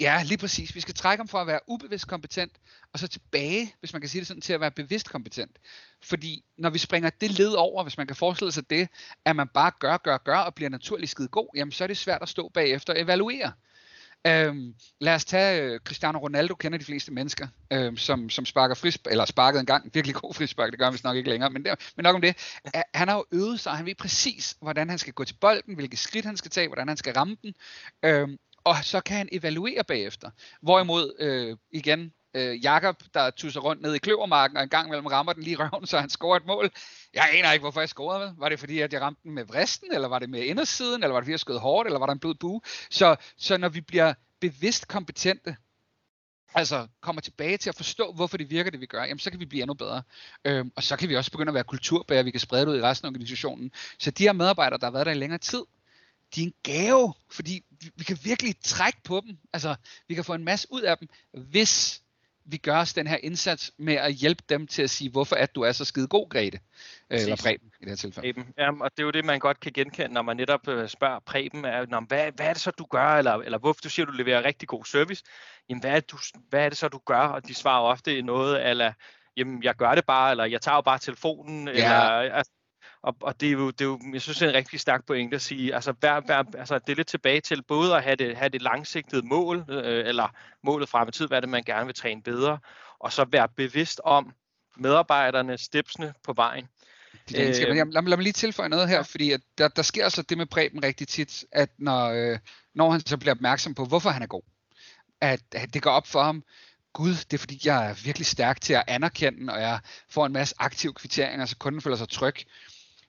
Ja, 0.00 0.22
lige 0.24 0.38
præcis. 0.38 0.74
Vi 0.74 0.80
skal 0.80 0.94
trække 0.94 1.20
ham 1.20 1.28
fra 1.28 1.40
at 1.40 1.46
være 1.46 1.60
ubevidst 1.66 2.06
kompetent, 2.06 2.52
og 2.92 2.98
så 2.98 3.08
tilbage, 3.08 3.74
hvis 3.80 3.92
man 3.92 4.02
kan 4.02 4.08
sige 4.08 4.20
det 4.20 4.28
sådan, 4.28 4.40
til 4.40 4.52
at 4.52 4.60
være 4.60 4.70
bevidst 4.70 5.10
kompetent. 5.10 5.58
Fordi 6.02 6.44
når 6.58 6.70
vi 6.70 6.78
springer 6.78 7.10
det 7.10 7.30
led 7.30 7.52
over, 7.52 7.82
hvis 7.82 7.98
man 7.98 8.06
kan 8.06 8.16
forestille 8.16 8.52
sig 8.52 8.70
det, 8.70 8.88
at 9.24 9.36
man 9.36 9.48
bare 9.48 9.72
gør, 9.78 9.96
gør, 9.96 10.18
gør, 10.18 10.38
og 10.38 10.54
bliver 10.54 10.70
naturligt 10.70 11.10
skide 11.10 11.28
god, 11.28 11.48
jamen 11.56 11.72
så 11.72 11.84
er 11.84 11.88
det 11.88 11.96
svært 11.96 12.22
at 12.22 12.28
stå 12.28 12.48
bagefter 12.48 12.92
og 12.92 13.00
evaluere. 13.00 13.52
Øhm, 14.26 14.74
lad 15.00 15.14
os 15.14 15.24
tage 15.24 15.62
øh, 15.62 15.80
Cristiano 15.80 16.18
Ronaldo, 16.18 16.54
kender 16.54 16.78
de 16.78 16.84
fleste 16.84 17.12
mennesker, 17.12 17.48
øhm, 17.70 17.96
som, 17.96 18.30
som 18.30 18.44
sparker 18.44 18.74
frispark, 18.74 19.12
eller 19.12 19.24
sparkede 19.24 19.60
en 19.60 19.66
gang, 19.66 19.94
virkelig 19.94 20.14
god 20.14 20.34
frispark, 20.34 20.70
det 20.70 20.78
gør 20.78 20.90
han 20.90 20.98
nok 21.04 21.16
ikke 21.16 21.30
længere, 21.30 21.50
men, 21.50 21.64
det, 21.64 21.92
men 21.96 22.02
nok 22.04 22.14
om 22.14 22.20
det. 22.20 22.36
Han 22.94 23.08
har 23.08 23.16
jo 23.16 23.24
øvet 23.32 23.60
sig, 23.60 23.72
han 23.72 23.86
ved 23.86 23.94
præcis, 23.94 24.56
hvordan 24.60 24.90
han 24.90 24.98
skal 24.98 25.12
gå 25.12 25.24
til 25.24 25.34
bolden, 25.40 25.74
hvilke 25.74 25.96
skridt 25.96 26.24
han 26.24 26.36
skal 26.36 26.50
tage, 26.50 26.68
hvordan 26.68 26.88
han 26.88 26.96
skal 26.96 27.14
ramme 27.14 27.36
den, 27.42 27.54
øhm, 28.04 28.38
og 28.64 28.84
så 28.84 29.00
kan 29.00 29.16
han 29.16 29.28
evaluere 29.32 29.84
bagefter. 29.84 30.30
Hvorimod, 30.62 31.14
øh, 31.18 31.56
igen, 31.70 32.12
øh, 32.34 32.64
Jakob, 32.64 33.02
der 33.14 33.30
tusser 33.30 33.60
rundt 33.60 33.82
ned 33.82 33.94
i 33.94 33.98
kløvermarken, 33.98 34.56
og 34.56 34.62
en 34.62 34.68
gang 34.68 34.88
mellem 34.88 35.06
rammer 35.06 35.32
den 35.32 35.42
lige 35.42 35.56
røven, 35.56 35.86
så 35.90 35.98
han 35.98 36.10
scorer 36.10 36.36
et 36.36 36.46
mål. 36.46 36.70
Jeg 37.14 37.28
aner 37.32 37.52
ikke, 37.52 37.62
hvorfor 37.62 37.80
jeg 37.80 37.88
scorede 37.88 38.20
med. 38.20 38.34
Var 38.38 38.48
det 38.48 38.58
fordi, 38.58 38.80
at 38.80 38.92
jeg 38.92 39.00
ramte 39.00 39.20
den 39.22 39.32
med 39.32 39.44
vristen, 39.44 39.92
eller 39.92 40.08
var 40.08 40.18
det 40.18 40.30
med 40.30 40.42
indersiden, 40.42 41.02
eller 41.02 41.12
var 41.12 41.20
det 41.20 41.24
fordi, 41.24 41.32
jeg 41.32 41.40
skød 41.40 41.58
hårdt, 41.58 41.86
eller 41.86 41.98
var 41.98 42.06
der 42.06 42.12
en 42.12 42.18
blød 42.18 42.34
bue? 42.34 42.60
Så, 42.90 43.16
så 43.36 43.56
når 43.56 43.68
vi 43.68 43.80
bliver 43.80 44.14
bevidst 44.40 44.88
kompetente, 44.88 45.56
altså 46.54 46.86
kommer 47.00 47.22
tilbage 47.22 47.56
til 47.56 47.68
at 47.68 47.76
forstå, 47.76 48.12
hvorfor 48.12 48.36
det 48.36 48.50
virker, 48.50 48.70
det 48.70 48.80
vi 48.80 48.86
gør, 48.86 49.04
jamen 49.04 49.18
så 49.18 49.30
kan 49.30 49.40
vi 49.40 49.46
blive 49.46 49.62
endnu 49.62 49.74
bedre. 49.74 50.02
Øhm, 50.44 50.72
og 50.76 50.82
så 50.82 50.96
kan 50.96 51.08
vi 51.08 51.16
også 51.16 51.30
begynde 51.30 51.50
at 51.50 51.54
være 51.54 51.64
kulturbærer, 51.64 52.22
vi 52.22 52.30
kan 52.30 52.40
sprede 52.40 52.66
det 52.66 52.72
ud 52.72 52.78
i 52.78 52.82
resten 52.82 53.06
af 53.06 53.10
organisationen. 53.10 53.70
Så 53.98 54.10
de 54.10 54.22
her 54.22 54.32
medarbejdere, 54.32 54.78
der 54.78 54.86
har 54.86 54.92
været 54.92 55.06
der 55.06 55.12
i 55.12 55.14
længere 55.14 55.38
tid, 55.38 55.62
de 56.34 56.42
er 56.42 56.46
en 56.46 56.54
gave, 56.62 57.14
fordi 57.30 57.64
vi, 57.70 57.90
vi 57.96 58.04
kan 58.04 58.18
virkelig 58.22 58.54
trække 58.62 58.98
på 59.04 59.22
dem. 59.26 59.38
Altså, 59.52 59.74
vi 60.08 60.14
kan 60.14 60.24
få 60.24 60.34
en 60.34 60.44
masse 60.44 60.68
ud 60.70 60.82
af 60.82 60.98
dem, 60.98 61.08
hvis 61.32 62.04
vi 62.44 62.56
gør 62.56 62.80
os 62.80 62.94
den 62.94 63.06
her 63.06 63.16
indsats 63.16 63.72
med 63.78 63.94
at 63.94 64.12
hjælpe 64.12 64.42
dem 64.48 64.66
til 64.66 64.82
at 64.82 64.90
sige, 64.90 65.10
hvorfor 65.10 65.36
at 65.36 65.54
du 65.54 65.62
er 65.62 65.72
så 65.72 65.84
skide 65.84 66.08
god, 66.08 66.28
Grete. 66.28 66.60
Præcis. 67.10 67.24
Eller 67.24 67.36
Preben 67.36 67.72
i 67.80 67.84
det 67.84 67.88
her 67.88 67.96
tilfælde. 67.96 68.32
Preben. 68.32 68.52
Ja, 68.58 68.70
og 68.80 68.90
det 68.90 68.98
er 68.98 69.04
jo 69.04 69.10
det, 69.10 69.24
man 69.24 69.38
godt 69.38 69.60
kan 69.60 69.72
genkende, 69.72 70.14
når 70.14 70.22
man 70.22 70.36
netop 70.36 70.68
øh, 70.68 70.88
spørger 70.88 71.18
Preben, 71.18 71.64
er, 71.64 72.00
hvad, 72.06 72.32
hvad 72.32 72.46
er 72.46 72.52
det 72.52 72.62
så, 72.62 72.70
du 72.70 72.86
gør, 72.90 73.06
eller, 73.06 73.34
eller 73.34 73.58
hvorfor 73.58 73.80
du 73.80 73.88
siger, 73.88 74.06
du 74.06 74.12
leverer 74.12 74.44
rigtig 74.44 74.68
god 74.68 74.84
service. 74.84 75.24
Jamen, 75.68 75.80
hvad 75.80 75.90
er, 75.90 76.00
det, 76.00 76.10
du, 76.10 76.18
hvad 76.48 76.64
er 76.64 76.68
det 76.68 76.78
så, 76.78 76.88
du 76.88 77.00
gør? 77.06 77.20
Og 77.20 77.48
de 77.48 77.54
svarer 77.54 77.82
ofte 77.82 78.22
noget, 78.22 78.70
eller 78.70 78.92
jamen, 79.36 79.62
jeg 79.62 79.74
gør 79.74 79.94
det 79.94 80.06
bare, 80.06 80.30
eller 80.30 80.44
jeg 80.44 80.60
tager 80.60 80.76
jo 80.76 80.80
bare 80.80 80.98
telefonen, 80.98 81.68
ja. 81.68 81.72
eller 81.72 82.34
altså, 82.36 82.52
og, 83.04 83.16
og 83.20 83.40
det, 83.40 83.48
er 83.48 83.52
jo, 83.52 83.70
det 83.70 83.80
er 83.80 83.84
jo, 83.84 84.00
jeg 84.12 84.22
synes, 84.22 84.38
det 84.38 84.46
er 84.46 84.50
en 84.50 84.56
rigtig 84.56 84.80
stærk 84.80 85.06
pointe 85.06 85.34
at 85.34 85.42
sige, 85.42 85.74
altså, 85.74 85.94
vær, 86.02 86.20
vær, 86.26 86.42
altså 86.58 86.78
det 86.78 86.92
er 86.92 86.96
lidt 86.96 87.06
tilbage 87.06 87.40
til 87.40 87.62
både 87.62 87.96
at 87.96 88.02
have 88.02 88.16
det, 88.16 88.36
have 88.36 88.48
det 88.48 88.62
langsigtede 88.62 89.26
mål, 89.26 89.64
øh, 89.68 90.08
eller 90.08 90.28
målet 90.62 90.88
frem 90.88 91.08
i 91.08 91.12
tid, 91.12 91.26
hvad 91.26 91.42
det 91.42 91.48
man 91.48 91.62
gerne 91.62 91.86
vil 91.86 91.94
træne 91.94 92.22
bedre, 92.22 92.58
og 92.98 93.12
så 93.12 93.26
være 93.32 93.48
bevidst 93.56 94.00
om 94.04 94.32
medarbejderne, 94.76 95.58
stepsene 95.58 96.14
på 96.22 96.32
vejen. 96.32 96.68
De 97.28 97.42
øh, 97.42 97.48
lad, 97.48 97.74
lad, 97.74 98.02
lad 98.02 98.02
mig 98.02 98.18
lige 98.18 98.32
tilføje 98.32 98.68
noget 98.68 98.88
her, 98.88 99.02
fordi 99.02 99.30
at 99.30 99.40
der, 99.58 99.68
der 99.68 99.82
sker 99.82 100.08
så 100.08 100.22
det 100.22 100.38
med 100.38 100.46
Preben 100.46 100.84
rigtig 100.84 101.08
tit, 101.08 101.44
at 101.52 101.70
når, 101.78 102.10
øh, 102.10 102.38
når 102.74 102.90
han 102.90 103.06
så 103.06 103.16
bliver 103.16 103.34
opmærksom 103.34 103.74
på, 103.74 103.84
hvorfor 103.84 104.10
han 104.10 104.22
er 104.22 104.26
god, 104.26 104.42
at, 105.20 105.40
at 105.52 105.74
det 105.74 105.82
går 105.82 105.90
op 105.90 106.06
for 106.06 106.22
ham, 106.22 106.42
gud, 106.92 107.14
det 107.14 107.32
er 107.32 107.38
fordi, 107.38 107.60
jeg 107.64 107.90
er 107.90 107.94
virkelig 108.04 108.26
stærk 108.26 108.60
til 108.60 108.72
at 108.72 108.84
anerkende, 108.88 109.52
og 109.52 109.60
jeg 109.60 109.80
får 110.10 110.26
en 110.26 110.32
masse 110.32 110.54
aktive 110.58 110.92
kvitteringer, 110.92 111.46
så 111.46 111.56
kunden 111.56 111.80
føler 111.80 111.96
sig 111.96 112.08
tryg 112.08 112.34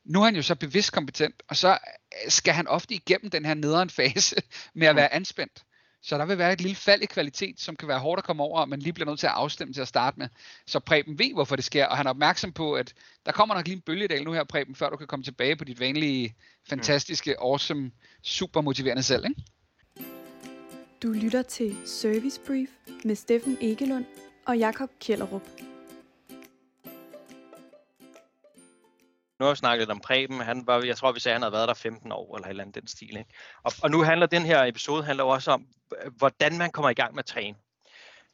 nu 0.05 0.21
er 0.21 0.25
han 0.25 0.35
jo 0.35 0.41
så 0.41 0.55
bevidst 0.55 0.91
kompetent, 0.91 1.43
og 1.47 1.57
så 1.57 1.71
øh, 1.71 2.31
skal 2.31 2.53
han 2.53 2.67
ofte 2.67 2.93
igennem 2.93 3.29
den 3.29 3.45
her 3.45 3.53
nederen 3.53 3.89
fase 3.89 4.35
med 4.75 4.87
at 4.87 4.95
være 4.95 5.13
anspændt. 5.13 5.63
Så 6.01 6.17
der 6.17 6.25
vil 6.25 6.37
være 6.37 6.53
et 6.53 6.61
lille 6.61 6.75
fald 6.75 7.01
i 7.01 7.05
kvalitet, 7.05 7.59
som 7.59 7.75
kan 7.75 7.87
være 7.87 7.99
hårdt 7.99 8.19
at 8.19 8.23
komme 8.23 8.43
over, 8.43 8.61
og 8.61 8.69
man 8.69 8.79
lige 8.79 8.93
bliver 8.93 9.09
nødt 9.09 9.19
til 9.19 9.27
at 9.27 9.33
afstemme 9.33 9.73
til 9.73 9.81
at 9.81 9.87
starte 9.87 10.19
med. 10.19 10.27
Så 10.67 10.79
Preben 10.79 11.19
ved, 11.19 11.33
hvorfor 11.33 11.55
det 11.55 11.65
sker, 11.65 11.85
og 11.85 11.97
han 11.97 12.05
er 12.05 12.09
opmærksom 12.09 12.53
på, 12.53 12.73
at 12.73 12.93
der 13.25 13.31
kommer 13.31 13.55
nok 13.55 13.65
lige 13.65 13.75
en 13.75 13.81
bølgedal 13.81 14.23
nu 14.23 14.31
her, 14.31 14.43
Preben, 14.43 14.75
før 14.75 14.89
du 14.89 14.97
kan 14.97 15.07
komme 15.07 15.23
tilbage 15.23 15.55
på 15.55 15.63
dit 15.63 15.79
vanlige, 15.79 16.35
fantastiske, 16.69 17.35
awesome, 17.39 17.91
super 18.23 18.61
motiverende 18.61 19.03
selv. 19.03 19.25
Ikke? 19.25 19.43
Du 21.03 21.07
lytter 21.07 21.41
til 21.41 21.77
Service 21.85 22.39
Brief 22.47 22.69
med 23.03 23.15
Steffen 23.15 23.57
Egelund 23.61 24.05
og 24.45 24.57
Jakob 24.57 24.89
Kjellerup. 24.99 25.74
Nu 29.39 29.45
har 29.45 29.49
jeg 29.49 29.57
snakket 29.57 29.81
lidt 29.81 29.91
om 29.91 29.99
Preben. 29.99 30.41
Han 30.41 30.67
var, 30.67 30.83
jeg 30.83 30.97
tror, 30.97 31.11
vi 31.11 31.19
sagde, 31.19 31.33
at 31.33 31.35
han 31.35 31.41
havde 31.41 31.53
været 31.53 31.67
der 31.67 31.73
15 31.73 32.11
år, 32.11 32.35
eller 32.35 32.45
et 32.45 32.49
eller 32.49 32.63
andet 32.63 32.75
den 32.75 32.87
stil. 32.87 33.17
Ikke? 33.17 33.33
Og, 33.63 33.71
og 33.83 33.91
nu 33.91 34.03
handler 34.03 34.27
den 34.27 34.41
her 34.41 34.63
episode 34.63 35.03
handler 35.03 35.23
også 35.23 35.51
om, 35.51 35.67
hvordan 36.17 36.57
man 36.57 36.71
kommer 36.71 36.89
i 36.89 36.93
gang 36.93 37.15
med 37.15 37.19
at 37.19 37.25
træne. 37.25 37.57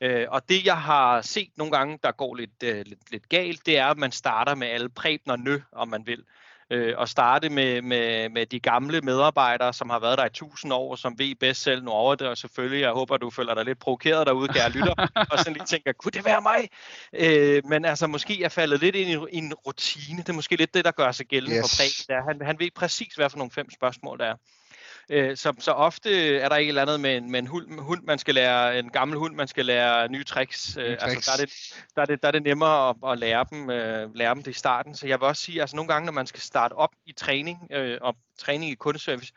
Øh, 0.01 0.27
og 0.29 0.49
det, 0.49 0.65
jeg 0.65 0.77
har 0.81 1.21
set 1.21 1.51
nogle 1.55 1.71
gange, 1.77 1.99
der 2.03 2.11
går 2.11 2.35
lidt, 2.35 2.63
øh, 2.63 2.85
lidt, 2.85 3.11
lidt 3.11 3.29
galt, 3.29 3.65
det 3.65 3.77
er, 3.77 3.85
at 3.85 3.97
man 3.97 4.11
starter 4.11 4.55
med 4.55 4.67
alle 4.67 4.89
Preben 4.89 5.31
og 5.31 5.39
nø, 5.39 5.59
om 5.71 5.87
man 5.87 6.07
vil 6.07 6.23
øh, 6.71 6.93
og 6.97 7.09
starte 7.09 7.49
med, 7.49 7.81
med, 7.81 8.29
med 8.29 8.45
de 8.45 8.59
gamle 8.59 9.01
medarbejdere, 9.01 9.73
som 9.73 9.89
har 9.89 9.99
været 9.99 10.17
der 10.17 10.25
i 10.25 10.29
tusind 10.29 10.73
år, 10.73 10.95
som 10.95 11.19
ved 11.19 11.35
bedst 11.35 11.61
selv 11.61 11.83
nu 11.83 11.91
over 11.91 12.15
det, 12.15 12.27
og 12.27 12.37
selvfølgelig, 12.37 12.81
jeg 12.81 12.91
håber, 12.91 13.17
du 13.17 13.29
føler 13.29 13.53
dig 13.53 13.65
lidt 13.65 13.79
provokeret 13.79 14.27
derude, 14.27 14.47
kære 14.47 14.69
lytter, 14.69 14.93
og 15.31 15.39
sådan 15.39 15.53
lige 15.53 15.65
tænker, 15.65 15.91
kunne 15.91 16.11
det 16.11 16.25
være 16.25 16.41
mig? 16.41 16.69
Øh, 17.13 17.61
men 17.65 17.85
altså, 17.85 18.07
måske 18.07 18.43
er 18.43 18.49
faldet 18.49 18.79
lidt 18.79 18.95
ind 18.95 19.09
i, 19.09 19.35
i 19.35 19.37
en 19.37 19.53
rutine, 19.53 20.17
det 20.17 20.29
er 20.29 20.33
måske 20.33 20.55
lidt 20.55 20.73
det, 20.73 20.85
der 20.85 20.91
gør 20.91 21.11
sig 21.11 21.25
gældende 21.25 21.57
yes. 21.57 21.61
for 21.61 21.77
Præg. 21.77 22.23
Han, 22.23 22.41
han 22.45 22.59
ved 22.59 22.69
præcis, 22.75 23.13
hvad 23.13 23.29
for 23.29 23.37
nogle 23.37 23.51
fem 23.51 23.71
spørgsmål 23.71 24.19
der 24.19 24.25
er. 24.25 24.35
Øh, 25.11 25.37
så, 25.37 25.53
så 25.59 25.71
ofte 25.71 26.39
er 26.39 26.49
der 26.49 26.55
ikke 26.55 26.67
et 26.67 26.71
eller 26.71 26.81
andet 26.81 26.99
med 26.99 27.17
en, 27.17 27.31
med 27.31 27.39
en 27.39 27.47
hund, 27.47 27.79
hund, 27.79 28.03
man 28.03 28.19
skal 28.19 28.35
lære, 28.35 28.79
en 28.79 28.89
gammel 28.89 29.17
hund, 29.17 29.35
man 29.35 29.47
skal 29.47 29.65
lære 29.65 30.09
nye 30.09 30.23
tricks. 30.23 30.77
Øh, 30.77 30.97
altså, 31.01 31.31
der, 31.31 31.41
er 31.41 31.45
det, 31.45 31.53
der, 31.95 32.01
er 32.01 32.05
det, 32.05 32.21
der 32.21 32.27
er 32.27 32.31
det 32.31 32.43
nemmere 32.43 32.89
at, 32.89 32.95
at 33.11 33.19
lære, 33.19 33.45
dem, 33.49 33.69
øh, 33.69 34.15
lære 34.15 34.35
dem 34.35 34.43
det 34.43 34.51
i 34.51 34.59
starten. 34.59 34.95
Så 34.95 35.07
jeg 35.07 35.19
vil 35.19 35.27
også 35.27 35.41
sige, 35.41 35.61
altså 35.61 35.75
nogle 35.75 35.93
gange, 35.93 36.05
når 36.05 36.13
man 36.13 36.27
skal 36.27 36.41
starte 36.41 36.73
op 36.73 36.89
i 37.05 37.11
træning, 37.13 37.67
øh, 37.71 37.97
og 38.01 38.15
træning 38.39 38.71
i 38.71 38.75
kundeservice, 38.75 39.33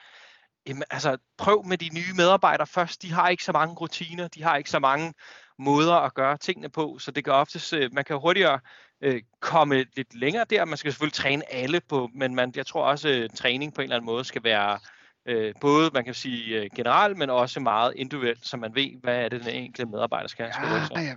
jamen, 0.66 0.83
altså, 0.90 1.16
prøv 1.38 1.64
med 1.64 1.78
de 1.78 1.88
nye 1.95 2.12
medarbejdere 2.16 2.66
først. 2.66 3.02
De 3.02 3.12
har 3.12 3.28
ikke 3.28 3.45
så 3.45 3.52
mange 3.52 3.75
rutiner, 3.75 4.28
de 4.28 4.43
har 4.43 4.57
ikke 4.57 4.71
så 4.71 4.78
mange 4.78 5.14
måder 5.59 5.95
at 5.95 6.14
gøre 6.14 6.37
tingene 6.37 6.69
på, 6.69 6.99
så 6.99 7.11
det 7.11 7.25
kan 7.25 7.33
oftest, 7.33 7.73
øh, 7.73 7.90
man 7.93 8.04
kan 8.04 8.19
hurtigere 8.19 8.61
øh, 9.00 9.23
komme 9.40 9.85
lidt 9.97 10.14
længere 10.14 10.45
der. 10.50 10.64
Man 10.64 10.76
skal 10.76 10.93
selvfølgelig 10.93 11.14
træne 11.14 11.52
alle 11.52 11.81
på, 11.81 12.11
men 12.14 12.35
man, 12.35 12.52
jeg 12.57 12.66
tror 12.66 12.85
også, 12.85 13.09
at 13.09 13.14
øh, 13.14 13.31
træning 13.31 13.75
på 13.75 13.81
en 13.81 13.85
eller 13.85 13.97
anden 13.97 14.07
måde 14.07 14.25
skal 14.25 14.45
være 14.45 14.78
øh, 15.26 15.54
både, 15.61 15.90
man 15.95 16.04
kan 16.04 16.14
sige 16.14 16.62
øh, 16.62 16.71
generelt, 16.76 17.19
men 17.19 17.31
også 17.31 17.61
meget 17.61 17.93
individuelt, 17.97 18.47
så 18.47 18.57
man 18.57 18.75
ved, 18.75 19.00
hvad 19.00 19.16
er 19.16 19.28
det, 19.28 19.45
den 19.45 19.54
enkelte 19.54 19.90
medarbejder 19.90 20.28
skal, 20.28 20.52
skal 20.52 20.69
ja, 20.97 21.00
ja. 21.00 21.14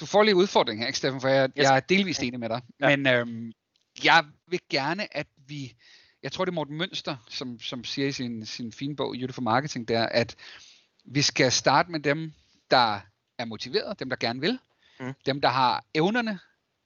Du 0.00 0.06
får 0.06 0.22
lige 0.22 0.36
udfordring 0.36 0.80
her, 0.80 0.86
ikke 0.86 0.98
Steffen, 0.98 1.20
for 1.20 1.28
jeg, 1.28 1.50
yes. 1.58 1.64
jeg 1.64 1.76
er 1.76 1.80
delvist 1.80 2.22
enig 2.22 2.40
med 2.40 2.48
dig. 2.48 2.62
Ja. 2.80 2.96
Men 2.96 3.06
øhm, 3.06 3.52
jeg 4.04 4.24
vil 4.48 4.60
gerne, 4.70 5.16
at 5.16 5.26
vi, 5.46 5.76
jeg 6.22 6.32
tror 6.32 6.44
det 6.44 6.52
er 6.52 6.54
Morten 6.54 6.76
Mønster, 6.76 7.16
som, 7.28 7.60
som 7.60 7.84
siger 7.84 8.08
i 8.08 8.12
sin, 8.12 8.46
sin 8.46 8.72
fine 8.72 8.96
bog, 8.96 9.16
for 9.30 9.42
Marketing, 9.42 9.88
der, 9.88 10.06
at 10.06 10.36
vi 11.04 11.22
skal 11.22 11.52
starte 11.52 11.90
med 11.90 12.00
dem, 12.00 12.32
der 12.70 13.00
er 13.38 13.44
motiveret, 13.44 14.00
dem 14.00 14.08
der 14.08 14.16
gerne 14.16 14.40
vil, 14.40 14.58
mm. 15.00 15.14
dem 15.26 15.40
der 15.40 15.48
har 15.48 15.84
evnerne, 15.94 16.38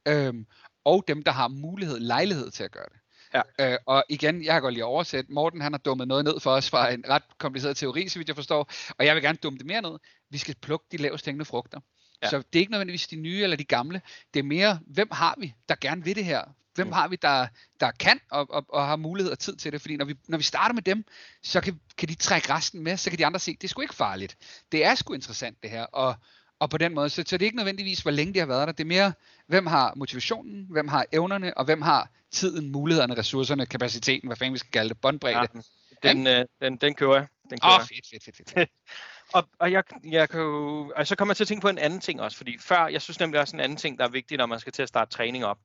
øhm, 0.08 0.46
og 0.84 1.04
dem 1.08 1.22
der 1.22 1.32
har 1.32 1.48
mulighed, 1.48 2.00
lejlighed 2.00 2.50
til 2.50 2.64
at 2.64 2.70
gøre 2.70 2.86
det. 2.92 3.01
Ja. 3.34 3.72
Øh, 3.72 3.78
og 3.86 4.04
igen, 4.08 4.44
jeg 4.44 4.54
har 4.54 4.60
godt 4.60 4.74
lige 4.74 4.84
oversat, 4.84 5.30
Morten 5.30 5.60
han 5.60 5.72
har 5.72 5.78
dummet 5.78 6.08
noget 6.08 6.24
ned 6.24 6.40
for 6.40 6.50
os 6.50 6.70
fra 6.70 6.90
en 6.90 7.04
ret 7.08 7.22
kompliceret 7.38 7.76
teori, 7.76 8.08
så 8.08 8.18
vidt 8.18 8.28
jeg 8.28 8.36
forstår, 8.36 8.70
og 8.98 9.06
jeg 9.06 9.14
vil 9.14 9.22
gerne 9.22 9.38
dumme 9.42 9.58
det 9.58 9.66
mere 9.66 9.82
ned. 9.82 9.98
Vi 10.30 10.38
skal 10.38 10.54
plukke 10.54 10.86
de 10.92 10.96
lavest 10.96 11.24
hængende 11.24 11.44
frugter. 11.44 11.80
Ja. 12.22 12.28
Så 12.28 12.38
det 12.38 12.56
er 12.56 12.60
ikke 12.60 12.72
nødvendigvis 12.72 13.06
de 13.06 13.16
nye 13.16 13.42
eller 13.42 13.56
de 13.56 13.64
gamle, 13.64 14.00
det 14.34 14.40
er 14.40 14.44
mere, 14.44 14.80
hvem 14.86 15.08
har 15.12 15.34
vi, 15.38 15.54
der 15.68 15.74
gerne 15.80 16.04
vil 16.04 16.16
det 16.16 16.24
her? 16.24 16.44
Hvem 16.74 16.86
mm. 16.86 16.92
har 16.92 17.08
vi, 17.08 17.16
der, 17.16 17.46
der 17.80 17.90
kan 17.90 18.20
og, 18.30 18.50
og, 18.50 18.66
og 18.68 18.86
har 18.86 18.96
mulighed 18.96 19.32
og 19.32 19.38
tid 19.38 19.56
til 19.56 19.72
det? 19.72 19.80
Fordi 19.80 19.96
når 19.96 20.04
vi, 20.04 20.14
når 20.28 20.38
vi 20.38 20.44
starter 20.44 20.74
med 20.74 20.82
dem, 20.82 21.04
så 21.42 21.60
kan, 21.60 21.80
kan 21.98 22.08
de 22.08 22.14
trække 22.14 22.54
resten 22.54 22.82
med, 22.82 22.96
så 22.96 23.10
kan 23.10 23.18
de 23.18 23.26
andre 23.26 23.40
se, 23.40 23.52
det 23.52 23.64
er 23.64 23.68
sgu 23.68 23.82
ikke 23.82 23.94
farligt. 23.94 24.36
Det 24.72 24.84
er 24.84 24.94
sgu 24.94 25.14
interessant 25.14 25.62
det 25.62 25.70
her, 25.70 25.82
og, 25.84 26.14
og 26.62 26.70
på 26.70 26.78
den 26.78 26.94
måde, 26.94 27.08
så, 27.10 27.22
så 27.26 27.36
det 27.36 27.42
er 27.42 27.46
ikke 27.46 27.56
nødvendigvis, 27.56 28.00
hvor 28.00 28.10
længe 28.10 28.34
de 28.34 28.38
har 28.38 28.46
været 28.46 28.66
der. 28.66 28.72
Det 28.72 28.84
er 28.84 28.88
mere, 28.88 29.12
hvem 29.46 29.66
har 29.66 29.92
motivationen, 29.96 30.66
hvem 30.70 30.88
har 30.88 31.06
evnerne, 31.12 31.58
og 31.58 31.64
hvem 31.64 31.82
har 31.82 32.08
tiden, 32.30 32.72
mulighederne, 32.72 33.14
ressourcerne, 33.18 33.66
kapaciteten, 33.66 34.28
hvad 34.28 34.36
fanden 34.36 34.52
vi 34.52 34.58
skal 34.58 34.70
kalde 34.70 34.88
det, 34.88 35.00
båndbredde. 35.00 35.38
Ja, 35.38 36.12
den, 36.12 36.26
øh, 36.26 36.44
den, 36.60 36.76
den 36.76 36.94
kører 36.94 37.14
jeg. 37.14 37.26
Den 37.50 37.58
kører 37.60 37.74
oh, 37.74 37.80
fedt, 37.80 38.06
fedt, 38.10 38.24
fedt, 38.24 38.50
fedt. 38.50 38.70
og, 39.34 39.48
og 39.58 39.72
jeg, 39.72 39.84
jeg 40.04 40.28
kan 40.28 40.40
jo, 40.40 40.92
og 40.96 41.06
så 41.06 41.16
kommer 41.16 41.32
jeg 41.32 41.36
til 41.36 41.44
at 41.44 41.48
tænke 41.48 41.62
på 41.62 41.68
en 41.68 41.78
anden 41.78 42.00
ting 42.00 42.20
også, 42.20 42.36
fordi 42.36 42.58
før, 42.58 42.86
jeg 42.86 43.02
synes 43.02 43.20
nemlig 43.20 43.40
også 43.40 43.56
en 43.56 43.60
anden 43.60 43.78
ting, 43.78 43.98
der 43.98 44.04
er 44.04 44.08
vigtig, 44.08 44.38
når 44.38 44.46
man 44.46 44.60
skal 44.60 44.72
til 44.72 44.82
at 44.82 44.88
starte 44.88 45.10
træning 45.10 45.44
op. 45.44 45.58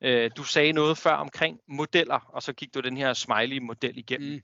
Øh, 0.00 0.30
du 0.36 0.44
sagde 0.44 0.72
noget 0.72 0.98
før 0.98 1.14
omkring 1.14 1.58
modeller, 1.68 2.28
og 2.28 2.42
så 2.42 2.52
gik 2.52 2.74
du 2.74 2.80
den 2.80 2.96
her 2.96 3.12
smiley-model 3.12 3.98
igennem. 3.98 4.32
Mm. 4.32 4.40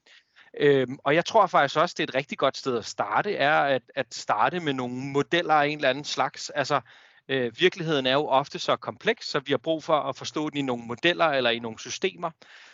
Øhm, 0.58 0.98
og 1.04 1.14
jeg 1.14 1.24
tror 1.24 1.46
faktisk 1.46 1.76
også, 1.80 1.94
det 1.98 2.02
er 2.02 2.08
et 2.08 2.14
rigtig 2.14 2.38
godt 2.38 2.56
sted 2.56 2.78
at 2.78 2.84
starte, 2.84 3.34
er 3.34 3.60
at, 3.60 3.82
at 3.94 4.14
starte 4.14 4.60
med 4.60 4.72
nogle 4.72 4.94
modeller 4.94 5.54
af 5.54 5.66
en 5.66 5.78
eller 5.78 5.90
anden 5.90 6.04
slags. 6.04 6.50
Altså, 6.50 6.80
øh, 7.30 7.60
virkeligheden 7.60 8.06
er 8.06 8.12
jo 8.12 8.26
ofte 8.26 8.58
så 8.58 8.76
kompleks, 8.76 9.28
så 9.28 9.40
vi 9.40 9.52
har 9.52 9.58
brug 9.58 9.84
for 9.84 9.96
at 9.96 10.16
forstå 10.16 10.50
den 10.50 10.58
i 10.58 10.62
nogle 10.62 10.84
modeller 10.86 11.24
eller 11.24 11.50
i 11.50 11.58
nogle 11.58 11.78
systemer. 11.78 12.30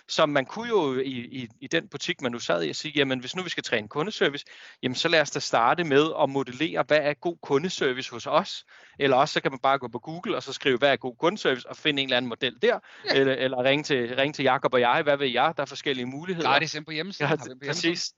Så 0.08 0.26
man 0.26 0.46
kunne 0.46 0.68
jo 0.68 0.98
i, 0.98 1.10
i, 1.10 1.48
i 1.60 1.66
den 1.66 1.88
butik, 1.88 2.20
man 2.20 2.32
nu 2.32 2.38
sad 2.38 2.62
i, 2.62 2.68
at 2.68 2.76
sige, 2.76 2.92
jamen 2.96 3.18
hvis 3.18 3.36
nu 3.36 3.42
vi 3.42 3.50
skal 3.50 3.62
træne 3.62 3.88
kundeservice, 3.88 4.44
jamen 4.82 4.94
så 4.94 5.08
lad 5.08 5.20
os 5.20 5.30
da 5.30 5.38
starte 5.38 5.84
med 5.84 6.10
at 6.22 6.30
modellere, 6.30 6.84
hvad 6.86 6.98
er 6.98 7.14
god 7.14 7.36
kundeservice 7.42 8.10
hos 8.10 8.26
os. 8.26 8.64
Eller 8.98 9.16
også 9.16 9.32
så 9.32 9.40
kan 9.40 9.52
man 9.52 9.58
bare 9.62 9.78
gå 9.78 9.88
på 9.88 9.98
Google 9.98 10.36
og 10.36 10.42
så 10.42 10.52
skrive, 10.52 10.78
hvad 10.78 10.92
er 10.92 10.96
god 10.96 11.16
kundeservice, 11.16 11.68
og 11.68 11.76
finde 11.76 12.02
en 12.02 12.08
eller 12.08 12.16
anden 12.16 12.28
model 12.28 12.56
der. 12.62 12.78
Ja. 13.04 13.20
Eller, 13.20 13.34
eller 13.34 13.64
ringe 13.64 13.82
til, 13.82 14.16
ringe 14.16 14.32
til 14.32 14.42
Jakob 14.42 14.74
og 14.74 14.80
jeg, 14.80 15.02
hvad 15.02 15.16
ved 15.16 15.28
jeg, 15.28 15.52
der 15.56 15.62
er 15.62 15.66
forskellige 15.66 16.06
muligheder. 16.06 16.48
Gratis 16.48 16.74
ind 16.74 16.84
på 16.84 16.90
hjemmesiden. 16.90 17.30
Ja, 17.62 17.68
præcis. 17.68 18.12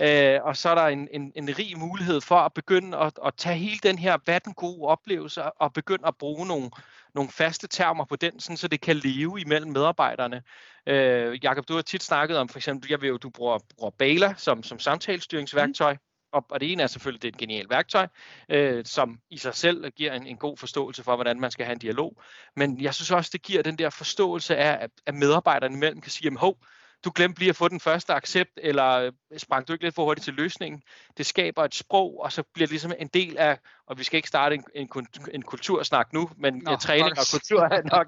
Øh, 0.00 0.40
og 0.42 0.56
så 0.56 0.68
er 0.68 0.74
der 0.74 0.86
en, 0.86 1.08
en, 1.10 1.32
en 1.36 1.58
rig 1.58 1.78
mulighed 1.78 2.20
for 2.20 2.36
at 2.36 2.52
begynde 2.52 2.96
at, 2.96 3.12
at 3.26 3.34
tage 3.36 3.56
hele 3.56 3.78
den 3.82 3.98
her, 3.98 4.18
hvad 4.24 4.40
den 4.40 4.54
gode 4.54 4.88
oplevelse, 4.88 5.42
og 5.42 5.72
begynde 5.72 6.06
at 6.06 6.16
bruge 6.16 6.46
nogle, 6.46 6.70
nogle 7.14 7.30
faste 7.30 7.66
termer 7.66 8.04
på 8.04 8.16
den, 8.16 8.40
sådan, 8.40 8.56
så 8.56 8.68
det 8.68 8.80
kan 8.80 8.96
leve 8.96 9.40
imellem 9.40 9.70
medarbejderne. 9.70 10.42
Øh, 10.86 11.44
Jakob, 11.44 11.68
du 11.68 11.74
har 11.74 11.82
tit 11.82 12.02
snakket 12.02 12.38
om, 12.38 12.48
for 12.48 12.58
eksempel, 12.58 12.90
jeg 12.90 13.00
ved 13.00 13.08
jo, 13.08 13.16
du 13.16 13.30
bruger, 13.30 13.58
bruger 13.78 13.90
Bala 13.90 14.34
som, 14.36 14.62
som 14.62 14.78
samtalestyringsværktøj. 14.78 15.92
Mm. 15.92 15.98
Og, 16.32 16.46
og 16.50 16.60
det 16.60 16.72
ene 16.72 16.82
er 16.82 16.86
selvfølgelig, 16.86 17.22
det 17.22 17.28
er 17.28 17.32
et 17.32 17.38
genialt 17.38 17.70
værktøj, 17.70 18.06
øh, 18.48 18.84
som 18.84 19.18
i 19.30 19.38
sig 19.38 19.54
selv 19.54 19.90
giver 19.90 20.12
en, 20.12 20.26
en 20.26 20.36
god 20.36 20.56
forståelse 20.56 21.02
for, 21.02 21.14
hvordan 21.14 21.40
man 21.40 21.50
skal 21.50 21.66
have 21.66 21.72
en 21.72 21.78
dialog. 21.78 22.22
Men 22.56 22.80
jeg 22.80 22.94
synes 22.94 23.10
også, 23.10 23.30
det 23.32 23.42
giver 23.42 23.62
den 23.62 23.78
der 23.78 23.90
forståelse 23.90 24.56
af, 24.56 24.88
at 25.06 25.14
medarbejderne 25.14 25.74
imellem 25.74 26.00
kan 26.00 26.10
sige, 26.10 26.24
jamen 26.24 26.38
hov, 26.38 26.56
du 27.04 27.12
glemte 27.14 27.38
lige 27.38 27.48
at 27.48 27.56
få 27.56 27.68
den 27.68 27.80
første 27.80 28.14
accept, 28.14 28.50
eller 28.56 28.90
øh, 28.90 29.12
sprang 29.36 29.68
du 29.68 29.72
ikke 29.72 29.84
lidt 29.84 29.94
for 29.94 30.04
hurtigt 30.04 30.24
til 30.24 30.34
løsningen. 30.34 30.82
Det 31.16 31.26
skaber 31.26 31.64
et 31.64 31.74
sprog, 31.74 32.20
og 32.20 32.32
så 32.32 32.42
bliver 32.42 32.66
det 32.66 32.70
ligesom 32.70 32.92
en 32.98 33.08
del 33.14 33.38
af, 33.38 33.58
og 33.86 33.98
vi 33.98 34.04
skal 34.04 34.16
ikke 34.16 34.28
starte 34.28 34.54
en, 34.54 34.64
en, 34.74 34.88
en 35.32 35.42
kultursnak 35.42 36.12
nu, 36.12 36.30
men 36.36 36.54
Nå, 36.54 36.76
træning 36.76 37.10
og 37.10 37.26
kultur 37.32 37.62
er 37.62 37.82
nok, 37.82 38.06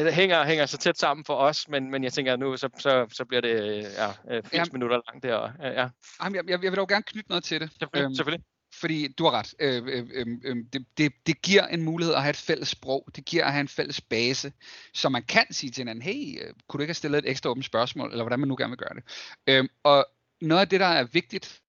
uh, 0.00 0.06
hænger, 0.20 0.44
hænger 0.44 0.66
så 0.66 0.78
tæt 0.78 0.98
sammen 0.98 1.24
for 1.24 1.34
os, 1.34 1.68
men, 1.68 1.90
men 1.90 2.04
jeg 2.04 2.12
tænker 2.12 2.36
nu, 2.36 2.56
så, 2.56 2.68
så, 2.78 3.06
så 3.12 3.24
bliver 3.24 3.40
det 3.40 3.82
ja, 3.82 4.40
80 4.40 4.52
Jamen, 4.52 4.68
minutter 4.72 5.00
langt 5.06 5.22
der. 5.22 5.50
Ja. 5.62 5.88
Jamen, 6.24 6.36
jeg, 6.36 6.62
jeg 6.62 6.70
vil 6.70 6.76
dog 6.76 6.88
gerne 6.88 7.02
knytte 7.02 7.28
noget 7.28 7.44
til 7.44 7.60
det. 7.60 7.70
Selvfølgelig. 7.78 8.04
Øhm, 8.04 8.14
selvfølgelig 8.14 8.44
fordi 8.72 9.08
du 9.08 9.24
har 9.24 9.30
ret. 9.30 9.54
Øh, 9.58 9.82
øh, 9.86 10.10
øh, 10.12 10.26
øh, 10.44 10.56
det, 10.72 10.86
det, 10.98 11.12
det 11.26 11.42
giver 11.42 11.66
en 11.66 11.82
mulighed 11.82 12.14
at 12.14 12.22
have 12.22 12.30
et 12.30 12.36
fælles 12.36 12.68
sprog. 12.68 13.08
Det 13.16 13.24
giver 13.24 13.44
at 13.44 13.52
have 13.52 13.60
en 13.60 13.68
fælles 13.68 14.00
base, 14.00 14.52
så 14.94 15.08
man 15.08 15.22
kan 15.22 15.46
sige 15.50 15.70
til 15.70 15.80
hinanden, 15.80 16.02
hey, 16.02 16.42
øh, 16.42 16.54
kunne 16.68 16.78
du 16.78 16.82
ikke 16.82 16.90
have 16.90 16.94
stillet 16.94 17.18
et 17.18 17.30
ekstra 17.30 17.50
åbent 17.50 17.66
spørgsmål, 17.66 18.10
eller 18.10 18.24
hvordan 18.24 18.40
man 18.40 18.48
nu 18.48 18.56
gerne 18.56 18.70
vil 18.70 18.78
gøre 18.78 18.94
det. 18.94 19.04
Øh, 19.46 19.68
og 19.82 20.06
noget 20.40 20.60
af 20.60 20.68
det, 20.68 20.80
der 20.80 20.86
er 20.86 21.04
vigtigt, 21.04 21.60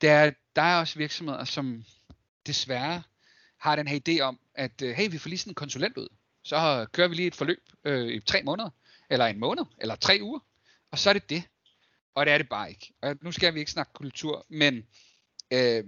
det 0.00 0.08
er, 0.08 0.30
der 0.56 0.62
er 0.62 0.80
også 0.80 0.98
virksomheder, 0.98 1.44
som 1.44 1.84
desværre 2.46 3.02
har 3.60 3.76
den 3.76 3.88
her 3.88 4.00
idé 4.08 4.20
om, 4.20 4.40
at 4.54 4.82
øh, 4.82 4.90
hey, 4.94 5.10
vi 5.10 5.18
får 5.18 5.28
lige 5.28 5.38
sådan 5.38 5.50
en 5.50 5.54
konsulent 5.54 5.96
ud. 5.96 6.08
Så 6.44 6.86
kører 6.92 7.08
vi 7.08 7.14
lige 7.14 7.26
et 7.26 7.34
forløb 7.34 7.62
øh, 7.84 8.08
i 8.08 8.20
tre 8.20 8.42
måneder, 8.42 8.70
eller 9.10 9.26
en 9.26 9.38
måned, 9.38 9.64
eller 9.78 9.96
tre 9.96 10.18
uger, 10.22 10.40
og 10.90 10.98
så 10.98 11.10
er 11.10 11.12
det 11.12 11.30
det. 11.30 11.42
Og 12.14 12.26
det 12.26 12.32
er 12.34 12.38
det 12.38 12.48
bare 12.48 12.70
ikke. 12.70 12.92
Og 13.02 13.16
nu 13.22 13.32
skal 13.32 13.54
vi 13.54 13.58
ikke 13.58 13.70
snakke 13.70 13.92
kultur, 13.92 14.46
men 14.48 14.86
Øh, 15.52 15.84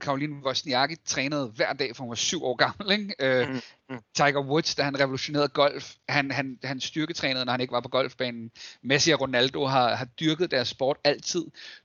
Karoline 0.00 0.44
Wozniacki 0.46 0.96
trænede 1.04 1.46
hver 1.46 1.72
dag, 1.72 1.96
for 1.96 2.02
hun 2.02 2.08
var 2.08 2.14
syv 2.14 2.44
år 2.44 2.54
gammel. 2.54 2.92
Ikke? 2.98 3.14
Øh, 3.20 3.48
mm, 3.48 3.60
mm. 3.90 3.98
Tiger 4.14 4.40
Woods, 4.40 4.74
da 4.74 4.82
han 4.82 5.00
revolutionerede 5.00 5.48
golf, 5.48 5.94
han, 6.08 6.30
han, 6.30 6.58
han 6.64 6.80
styrketrænede, 6.80 7.44
når 7.44 7.52
han 7.52 7.60
ikke 7.60 7.72
var 7.72 7.80
på 7.80 7.88
golfbanen. 7.88 8.50
Messi 8.82 9.10
og 9.10 9.20
Ronaldo 9.20 9.66
har, 9.66 9.94
har 9.94 10.04
dyrket 10.04 10.50
deres 10.50 10.68
sport 10.68 10.96
altid. 11.04 11.44